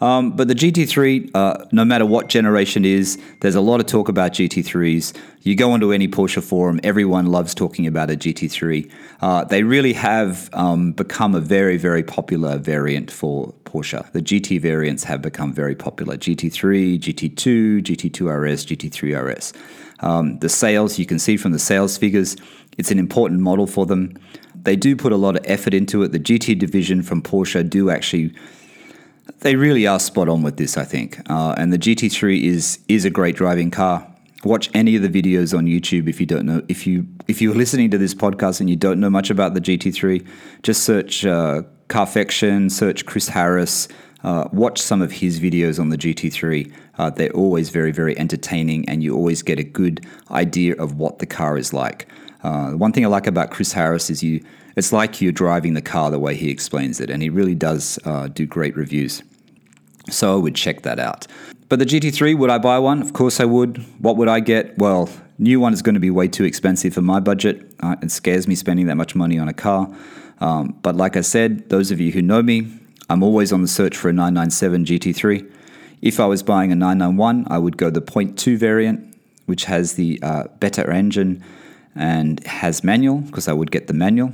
Um, 0.00 0.32
but 0.32 0.48
the 0.48 0.54
GT3, 0.54 1.30
uh, 1.34 1.64
no 1.72 1.84
matter 1.84 2.04
what 2.04 2.28
generation 2.28 2.84
is, 2.84 3.18
there's 3.40 3.54
a 3.54 3.60
lot 3.60 3.80
of 3.80 3.86
talk 3.86 4.08
about 4.08 4.32
GT3s. 4.32 5.16
You 5.42 5.56
go 5.56 5.72
onto 5.72 5.92
any 5.92 6.08
Porsche 6.08 6.42
forum, 6.42 6.80
everyone 6.82 7.26
loves 7.26 7.54
talking 7.54 7.86
about 7.86 8.10
a 8.10 8.14
GT3. 8.14 8.90
Uh, 9.22 9.44
they 9.44 9.62
really 9.62 9.92
have 9.94 10.50
um, 10.52 10.92
become 10.92 11.34
a 11.34 11.40
very, 11.40 11.76
very 11.76 12.02
popular 12.02 12.58
variant 12.58 13.10
for 13.10 13.54
Porsche. 13.64 14.10
The 14.12 14.20
GT 14.20 14.60
variants 14.60 15.04
have 15.04 15.22
become 15.22 15.52
very 15.52 15.74
popular 15.74 16.16
GT3, 16.16 16.98
GT2, 16.98 17.82
GT2 17.82 18.52
RS, 18.52 18.66
GT3 18.66 19.22
RS. 19.22 19.52
Um, 20.00 20.38
the 20.38 20.48
sales, 20.48 20.98
you 20.98 21.06
can 21.06 21.18
see 21.18 21.36
from 21.36 21.52
the 21.52 21.58
sales 21.58 21.96
figures, 21.96 22.36
it's 22.76 22.90
an 22.90 22.98
important 22.98 23.40
model 23.40 23.66
for 23.66 23.86
them. 23.86 24.18
They 24.54 24.76
do 24.76 24.96
put 24.96 25.12
a 25.12 25.16
lot 25.16 25.36
of 25.36 25.42
effort 25.46 25.74
into 25.74 26.02
it. 26.02 26.12
The 26.12 26.18
GT 26.18 26.58
division 26.58 27.02
from 27.02 27.22
Porsche 27.22 27.68
do 27.68 27.90
actually 27.90 28.34
they 29.40 29.56
really 29.56 29.86
are 29.86 30.00
spot 30.00 30.28
on 30.28 30.42
with 30.42 30.56
this, 30.56 30.76
I 30.76 30.84
think. 30.84 31.20
Uh, 31.30 31.54
and 31.56 31.72
the 31.72 31.78
GT3 31.78 32.42
is 32.42 32.78
is 32.88 33.04
a 33.04 33.10
great 33.10 33.36
driving 33.36 33.70
car. 33.70 34.06
Watch 34.42 34.68
any 34.74 34.96
of 34.96 35.02
the 35.02 35.08
videos 35.08 35.56
on 35.56 35.66
YouTube 35.66 36.08
if 36.08 36.20
you 36.20 36.26
don't 36.26 36.44
know. 36.44 36.62
If 36.68 36.86
you 36.86 37.06
if 37.28 37.40
you're 37.40 37.54
listening 37.54 37.90
to 37.90 37.98
this 37.98 38.14
podcast 38.14 38.60
and 38.60 38.68
you 38.68 38.76
don't 38.76 39.00
know 39.00 39.10
much 39.10 39.30
about 39.30 39.54
the 39.54 39.60
GT3, 39.60 40.26
just 40.62 40.82
search 40.82 41.24
uh, 41.24 41.62
Carfection, 41.88 42.70
search 42.70 43.06
Chris 43.06 43.28
Harris. 43.28 43.88
Uh, 44.24 44.48
watch 44.52 44.80
some 44.80 45.02
of 45.02 45.12
his 45.12 45.38
videos 45.38 45.78
on 45.78 45.90
the 45.90 45.98
GT3. 45.98 46.72
Uh, 46.96 47.10
they're 47.10 47.30
always 47.30 47.68
very, 47.68 47.92
very 47.92 48.18
entertaining, 48.18 48.88
and 48.88 49.02
you 49.02 49.14
always 49.14 49.42
get 49.42 49.58
a 49.58 49.64
good 49.64 50.04
idea 50.30 50.74
of 50.76 50.98
what 50.98 51.18
the 51.18 51.26
car 51.26 51.58
is 51.58 51.72
like. 51.72 52.08
Uh, 52.42 52.72
one 52.72 52.92
thing 52.92 53.04
I 53.04 53.08
like 53.08 53.26
about 53.26 53.50
Chris 53.50 53.72
Harris 53.72 54.10
is 54.10 54.22
you 54.22 54.44
it's 54.76 54.92
like 54.92 55.20
you're 55.20 55.32
driving 55.32 55.74
the 55.74 55.82
car 55.82 56.10
the 56.10 56.18
way 56.18 56.34
he 56.34 56.50
explains 56.50 57.00
it, 57.00 57.10
and 57.10 57.22
he 57.22 57.28
really 57.28 57.54
does 57.54 57.98
uh, 58.04 58.28
do 58.28 58.44
great 58.44 58.74
reviews. 58.76 59.22
So 60.10 60.34
I 60.34 60.42
would 60.42 60.54
check 60.54 60.82
that 60.82 60.98
out. 60.98 61.26
But 61.68 61.78
the 61.78 61.86
GT3, 61.86 62.36
would 62.36 62.50
I 62.50 62.58
buy 62.58 62.78
one? 62.78 63.00
Of 63.00 63.12
course 63.12 63.40
I 63.40 63.44
would. 63.44 63.78
What 64.00 64.16
would 64.16 64.28
I 64.28 64.40
get? 64.40 64.76
Well, 64.78 65.08
new 65.38 65.60
one 65.60 65.72
is 65.72 65.80
going 65.80 65.94
to 65.94 66.00
be 66.00 66.10
way 66.10 66.28
too 66.28 66.44
expensive 66.44 66.94
for 66.94 67.02
my 67.02 67.20
budget. 67.20 67.72
Uh, 67.80 67.96
it 68.02 68.10
scares 68.10 68.46
me 68.48 68.54
spending 68.54 68.86
that 68.86 68.96
much 68.96 69.14
money 69.14 69.38
on 69.38 69.48
a 69.48 69.54
car. 69.54 69.94
Um, 70.40 70.78
but 70.82 70.96
like 70.96 71.16
I 71.16 71.20
said, 71.20 71.68
those 71.68 71.90
of 71.90 72.00
you 72.00 72.12
who 72.12 72.20
know 72.20 72.42
me, 72.42 72.70
I'm 73.08 73.22
always 73.22 73.52
on 73.52 73.62
the 73.62 73.68
search 73.68 73.96
for 73.96 74.08
a 74.08 74.12
997 74.12 74.84
GT3. 74.84 75.50
If 76.02 76.20
I 76.20 76.26
was 76.26 76.42
buying 76.42 76.72
a 76.72 76.74
991, 76.74 77.46
I 77.48 77.58
would 77.58 77.76
go 77.76 77.90
the 77.90 78.02
0.2 78.02 78.56
variant, 78.58 79.16
which 79.46 79.64
has 79.64 79.94
the 79.94 80.18
uh, 80.22 80.44
better 80.60 80.90
engine 80.90 81.42
and 81.94 82.44
has 82.46 82.82
manual, 82.82 83.18
because 83.18 83.48
I 83.48 83.52
would 83.52 83.70
get 83.70 83.86
the 83.86 83.92
manual. 83.92 84.32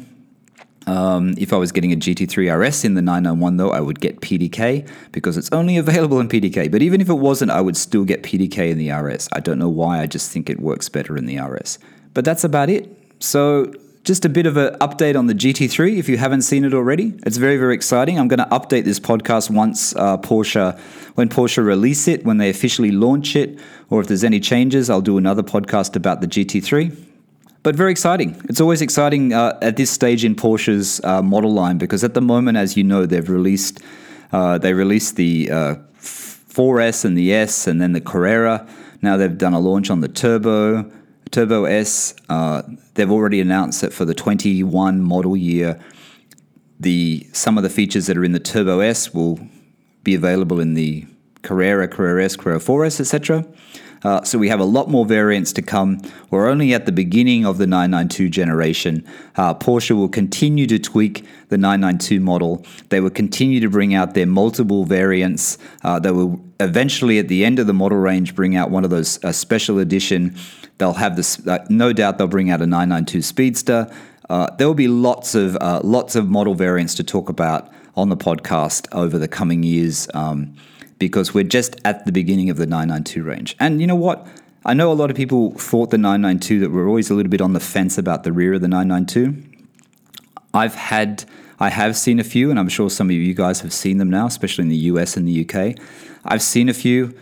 Um, 0.87 1.35
if 1.37 1.52
I 1.52 1.56
was 1.56 1.72
getting 1.72 1.92
a 1.92 1.96
GT3 1.96 2.59
RS 2.59 2.85
in 2.85 2.94
the 2.94 3.02
991, 3.02 3.56
though, 3.59 3.70
I 3.70 3.80
would 3.80 4.00
get 4.00 4.20
PDK 4.20 4.88
because 5.12 5.37
it's 5.37 5.50
only 5.52 5.76
available 5.76 6.20
in 6.20 6.28
PDK. 6.28 6.70
But 6.70 6.83
even 6.83 7.00
if 7.00 7.09
it 7.09 7.14
wasn't, 7.14 7.50
I 7.50 7.61
would 7.61 7.76
still 7.76 8.04
get 8.04 8.22
PDK 8.22 8.70
in 8.70 8.78
the 8.78 8.90
RS. 8.90 9.28
I 9.33 9.40
don't 9.40 9.59
know 9.59 9.68
why, 9.68 10.00
I 10.00 10.06
just 10.06 10.30
think 10.30 10.48
it 10.48 10.61
works 10.61 10.88
better 10.88 11.16
in 11.16 11.26
the 11.26 11.38
RS. 11.38 11.78
But 12.14 12.24
that's 12.24 12.44
about 12.44 12.70
it. 12.70 12.88
So, 13.20 13.72
just 14.04 14.24
a 14.24 14.28
bit 14.28 14.46
of 14.46 14.56
an 14.56 14.74
update 14.78 15.16
on 15.18 15.26
the 15.26 15.34
GT3 15.34 15.98
if 15.98 16.08
you 16.08 16.16
haven't 16.16 16.42
seen 16.42 16.64
it 16.64 16.72
already. 16.72 17.14
It's 17.26 17.36
very, 17.36 17.56
very 17.56 17.74
exciting. 17.74 18.18
I'm 18.18 18.28
going 18.28 18.38
to 18.38 18.46
update 18.46 18.84
this 18.84 18.98
podcast 18.98 19.50
once 19.50 19.94
uh, 19.94 20.16
Porsche, 20.18 20.78
when 21.16 21.28
Porsche 21.28 21.64
release 21.64 22.08
it, 22.08 22.24
when 22.24 22.38
they 22.38 22.48
officially 22.48 22.90
launch 22.90 23.36
it, 23.36 23.58
or 23.90 24.00
if 24.00 24.08
there's 24.08 24.24
any 24.24 24.40
changes, 24.40 24.88
I'll 24.88 25.02
do 25.02 25.18
another 25.18 25.42
podcast 25.42 25.96
about 25.96 26.20
the 26.20 26.26
GT3 26.26 27.06
but 27.62 27.76
very 27.76 27.90
exciting. 27.90 28.40
It's 28.48 28.58
always 28.58 28.80
exciting 28.80 29.34
uh, 29.34 29.58
at 29.60 29.76
this 29.76 29.90
stage 29.90 30.24
in 30.24 30.34
Porsche's 30.34 30.98
uh, 31.04 31.20
model 31.20 31.52
line 31.52 31.76
because 31.76 32.02
at 32.02 32.14
the 32.14 32.22
moment, 32.22 32.56
as 32.56 32.74
you 32.74 32.82
know, 32.82 33.04
they've 33.04 33.28
released 33.28 33.80
uh, 34.32 34.56
they 34.56 34.72
released 34.72 35.16
the 35.16 35.48
4S 35.48 37.04
uh, 37.04 37.08
and 37.08 37.18
the 37.18 37.34
S, 37.34 37.66
and 37.66 37.82
then 37.82 37.92
the 37.92 38.00
Carrera. 38.00 38.66
Now 39.02 39.16
they've 39.16 39.36
done 39.36 39.52
a 39.52 39.60
launch 39.60 39.90
on 39.90 40.00
the 40.00 40.08
Turbo, 40.08 40.90
Turbo 41.30 41.64
S. 41.64 42.14
Uh, 42.28 42.62
they've 42.94 43.10
already 43.10 43.40
announced 43.40 43.80
that 43.82 43.92
for 43.92 44.04
the 44.04 44.14
21 44.14 45.00
model 45.00 45.36
year, 45.36 45.80
the 46.78 47.28
some 47.32 47.56
of 47.56 47.62
the 47.62 47.70
features 47.70 48.06
that 48.06 48.16
are 48.16 48.24
in 48.24 48.32
the 48.32 48.40
Turbo 48.40 48.80
S 48.80 49.12
will 49.12 49.38
be 50.02 50.14
available 50.14 50.60
in 50.60 50.74
the 50.74 51.06
Carrera, 51.42 51.88
Carrera 51.88 52.24
S, 52.24 52.36
Carrera 52.36 52.58
4S, 52.58 53.00
etc. 53.00 53.46
Uh, 54.02 54.22
so 54.22 54.38
we 54.38 54.48
have 54.48 54.60
a 54.60 54.64
lot 54.64 54.88
more 54.88 55.04
variants 55.04 55.52
to 55.52 55.62
come. 55.62 56.00
We're 56.30 56.48
only 56.48 56.72
at 56.72 56.86
the 56.86 56.92
beginning 56.92 57.44
of 57.44 57.58
the 57.58 57.66
992 57.66 58.30
generation. 58.30 59.06
Uh, 59.36 59.54
Porsche 59.54 59.94
will 59.94 60.08
continue 60.08 60.66
to 60.66 60.78
tweak 60.78 61.26
the 61.48 61.58
992 61.58 62.20
model. 62.20 62.64
They 62.88 63.00
will 63.00 63.10
continue 63.10 63.60
to 63.60 63.68
bring 63.68 63.94
out 63.94 64.14
their 64.14 64.26
multiple 64.26 64.84
variants. 64.84 65.58
Uh, 65.82 65.98
they 65.98 66.10
will 66.10 66.42
eventually, 66.60 67.18
at 67.18 67.28
the 67.28 67.44
end 67.44 67.58
of 67.58 67.66
the 67.66 67.74
model 67.74 67.98
range, 67.98 68.34
bring 68.34 68.56
out 68.56 68.70
one 68.70 68.84
of 68.84 68.90
those 68.90 69.18
special 69.36 69.78
edition. 69.78 70.34
They'll 70.80 70.94
have 70.94 71.14
this. 71.14 71.46
Uh, 71.46 71.64
no 71.68 71.92
doubt, 71.92 72.18
they'll 72.18 72.26
bring 72.26 72.50
out 72.50 72.60
a 72.60 72.66
992 72.66 73.22
Speedster. 73.22 73.94
Uh, 74.28 74.48
there 74.56 74.66
will 74.66 74.74
be 74.74 74.88
lots 74.88 75.34
of 75.34 75.56
uh, 75.56 75.80
lots 75.84 76.16
of 76.16 76.28
model 76.28 76.54
variants 76.54 76.94
to 76.96 77.04
talk 77.04 77.28
about 77.28 77.70
on 77.96 78.08
the 78.08 78.16
podcast 78.16 78.88
over 78.92 79.18
the 79.18 79.28
coming 79.28 79.62
years. 79.62 80.08
Um, 80.14 80.56
because 80.98 81.32
we're 81.34 81.44
just 81.44 81.76
at 81.84 82.04
the 82.04 82.12
beginning 82.12 82.50
of 82.50 82.58
the 82.58 82.66
992 82.66 83.22
range. 83.22 83.56
And 83.58 83.80
you 83.80 83.86
know 83.86 83.96
what? 83.96 84.26
I 84.64 84.74
know 84.74 84.92
a 84.92 84.94
lot 84.94 85.10
of 85.10 85.16
people 85.16 85.52
thought 85.52 85.90
the 85.90 85.98
992 85.98 86.60
that 86.60 86.70
we're 86.70 86.86
always 86.86 87.10
a 87.10 87.14
little 87.14 87.30
bit 87.30 87.40
on 87.40 87.54
the 87.54 87.60
fence 87.60 87.96
about 87.96 88.22
the 88.22 88.32
rear 88.32 88.54
of 88.54 88.60
the 88.60 88.68
992. 88.68 89.42
I've 90.52 90.74
had 90.74 91.24
I 91.58 91.68
have 91.68 91.94
seen 91.94 92.18
a 92.18 92.24
few, 92.24 92.50
and 92.50 92.58
I'm 92.58 92.70
sure 92.70 92.88
some 92.88 93.08
of 93.08 93.16
you 93.16 93.34
guys 93.34 93.60
have 93.60 93.72
seen 93.72 93.98
them 93.98 94.08
now, 94.08 94.26
especially 94.26 94.62
in 94.62 94.68
the 94.70 94.76
US 94.76 95.16
and 95.16 95.28
the 95.28 95.46
UK. 95.46 95.76
I've 96.24 96.40
seen 96.40 96.70
a 96.70 96.74
few, 96.74 97.14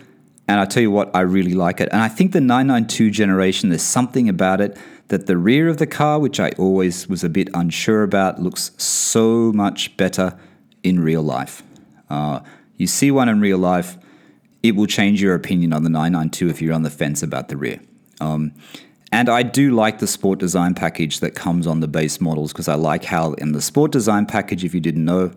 and 0.49 0.59
I 0.59 0.65
tell 0.65 0.81
you 0.81 0.89
what, 0.89 1.11
I 1.15 1.21
really 1.21 1.53
like 1.53 1.79
it. 1.79 1.89
And 1.91 2.01
I 2.01 2.07
think 2.07 2.31
the 2.31 2.41
992 2.41 3.11
generation, 3.11 3.69
there's 3.69 3.83
something 3.83 4.27
about 4.27 4.59
it 4.59 4.75
that 5.09 5.27
the 5.27 5.37
rear 5.37 5.67
of 5.67 5.77
the 5.77 5.85
car, 5.85 6.17
which 6.17 6.39
I 6.39 6.49
always 6.57 7.07
was 7.07 7.23
a 7.23 7.29
bit 7.29 7.49
unsure 7.53 8.01
about, 8.01 8.41
looks 8.41 8.71
so 8.81 9.53
much 9.53 9.95
better 9.95 10.39
in 10.81 11.01
real 11.01 11.21
life. 11.21 11.61
Uh, 12.09 12.39
you 12.77 12.87
see 12.87 13.11
one 13.11 13.29
in 13.29 13.39
real 13.39 13.59
life, 13.59 13.99
it 14.63 14.75
will 14.75 14.87
change 14.87 15.21
your 15.21 15.35
opinion 15.35 15.71
on 15.71 15.83
the 15.83 15.89
992 15.89 16.49
if 16.49 16.63
you're 16.63 16.73
on 16.73 16.81
the 16.81 16.89
fence 16.89 17.21
about 17.21 17.49
the 17.49 17.55
rear. 17.55 17.79
Um, 18.19 18.51
and 19.11 19.29
I 19.29 19.43
do 19.43 19.75
like 19.75 19.99
the 19.99 20.07
sport 20.07 20.39
design 20.39 20.73
package 20.73 21.19
that 21.19 21.35
comes 21.35 21.67
on 21.67 21.79
the 21.79 21.87
base 21.87 22.19
models 22.19 22.53
because 22.53 22.67
I 22.67 22.73
like 22.73 23.03
how 23.03 23.33
in 23.33 23.51
the 23.51 23.61
sport 23.61 23.91
design 23.91 24.25
package, 24.25 24.63
if 24.63 24.73
you 24.73 24.81
didn't 24.81 25.05
know, 25.05 25.31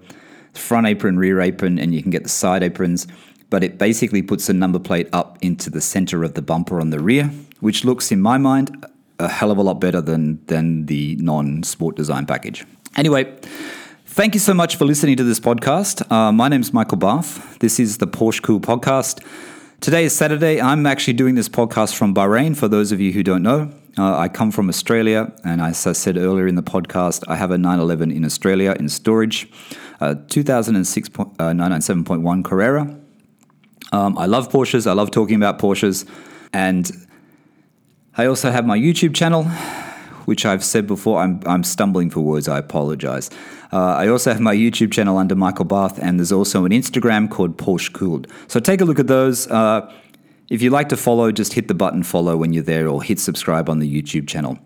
front 0.55 0.87
apron, 0.87 1.18
rear 1.18 1.40
apron, 1.40 1.79
and 1.79 1.94
you 1.94 2.01
can 2.01 2.11
get 2.11 2.22
the 2.22 2.29
side 2.29 2.62
aprons, 2.62 3.07
but 3.53 3.62
it 3.62 3.77
basically 3.77 4.23
puts 4.23 4.47
the 4.47 4.55
number 4.55 4.79
plate 4.79 5.11
up 5.12 5.37
into 5.43 5.69
the 5.69 5.83
center 5.83 6.25
of 6.25 6.33
the 6.33 6.41
bumper 6.41 6.81
on 6.81 6.88
the 6.88 6.99
rear, 6.99 7.31
which 7.61 7.85
looks, 7.85 8.11
in 8.11 8.19
my 8.19 8.38
mind, 8.38 8.87
a 9.19 9.29
hell 9.29 9.51
of 9.51 9.59
a 9.59 9.62
lot 9.62 9.79
better 9.79 10.01
than, 10.01 10.43
than 10.47 10.87
the 10.87 11.17
non 11.17 11.62
sport 11.62 11.95
design 11.95 12.25
package. 12.25 12.65
Anyway, 12.97 13.31
thank 14.07 14.33
you 14.33 14.41
so 14.41 14.55
much 14.55 14.77
for 14.77 14.87
listening 14.87 15.19
to 15.19 15.23
this 15.23 15.38
podcast. 15.38 16.11
Uh, 16.11 16.33
my 16.33 16.49
name 16.49 16.62
is 16.62 16.73
Michael 16.73 16.97
Barth. 16.97 17.59
This 17.59 17.79
is 17.79 17.99
the 17.99 18.07
Porsche 18.07 18.41
Cool 18.43 18.59
Podcast. 18.59 19.23
Today 19.83 20.05
is 20.05 20.17
Saturday. 20.17 20.59
I'm 20.59 20.87
actually 20.87 21.12
doing 21.12 21.35
this 21.35 21.51
podcast 21.51 21.95
from 21.95 22.15
Bahrain, 22.15 22.57
for 22.57 22.69
those 22.69 22.91
of 22.91 23.01
you 23.01 23.12
who 23.12 23.23
don't 23.23 23.43
know. 23.43 23.71
Uh, 23.99 24.17
I 24.17 24.29
come 24.29 24.51
from 24.51 24.71
Australia, 24.71 25.31
and 25.45 25.61
as 25.61 25.87
I 25.87 25.93
said 25.93 26.17
earlier 26.17 26.47
in 26.47 26.55
the 26.55 26.62
podcast, 26.62 27.23
I 27.29 27.37
have 27.37 27.51
a 27.51 27.59
911 27.59 28.12
in 28.12 28.25
Australia 28.25 28.75
in 28.81 28.88
storage, 28.88 29.47
uh, 30.01 30.15
2006 30.29 31.09
uh, 31.19 31.25
997.1 31.53 32.45
Carrera. 32.45 33.02
Um, 33.92 34.16
I 34.18 34.26
love 34.26 34.48
Porsches, 34.50 34.87
I 34.87 34.92
love 34.92 35.11
talking 35.11 35.37
about 35.37 35.59
Porsches, 35.59 36.09
and 36.52 36.90
I 38.16 38.26
also 38.26 38.50
have 38.50 38.66
my 38.66 38.78
YouTube 38.78 39.14
channel, 39.14 39.44
which 40.24 40.44
I've 40.44 40.64
said 40.64 40.87
before, 40.87 41.20
I'm, 41.20 41.40
I'm 41.46 41.62
stumbling 41.62 42.11
for 42.11 42.20
words, 42.20 42.48
I 42.48 42.59
apologize. 42.59 43.31
Uh, 43.72 43.94
I 43.94 44.09
also 44.09 44.33
have 44.33 44.40
my 44.40 44.55
YouTube 44.55 44.92
channel 44.92 45.16
under 45.16 45.35
Michael 45.35 45.64
Barth, 45.64 45.98
and 45.98 46.18
there's 46.18 46.33
also 46.33 46.64
an 46.64 46.72
Instagram 46.72 47.31
called 47.31 47.57
Porsche 47.57 47.92
Cooled. 47.92 48.26
So 48.48 48.61
take 48.61 48.81
a 48.81 48.85
look 48.85 48.98
at 48.98 49.07
those. 49.07 49.46
Uh, 49.46 49.90
if 50.50 50.61
you 50.61 50.68
like 50.68 50.90
to 50.90 50.96
follow, 50.96 51.33
just 51.33 51.55
hit 51.55 51.68
the 51.68 51.74
button 51.74 52.02
follow 52.02 52.37
when 52.37 52.52
you're 52.52 52.62
there 52.62 52.87
or 52.87 53.02
hit 53.02 53.18
subscribe 53.18 53.70
on 53.70 53.78
the 53.78 54.02
YouTube 54.02 54.28
channel. 54.28 54.59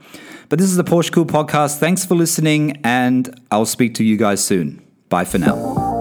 But 0.48 0.58
this 0.58 0.68
is 0.68 0.76
the 0.76 0.84
Porsche 0.84 1.12
Cool 1.12 1.26
Podcast. 1.26 1.78
Thanks 1.78 2.04
for 2.04 2.16
listening, 2.16 2.80
and 2.82 3.40
I'll 3.50 3.66
speak 3.66 3.94
to 3.94 4.04
you 4.04 4.16
guys 4.16 4.44
soon. 4.44 4.84
Bye 5.08 5.24
for 5.24 5.38
now. 5.38 5.95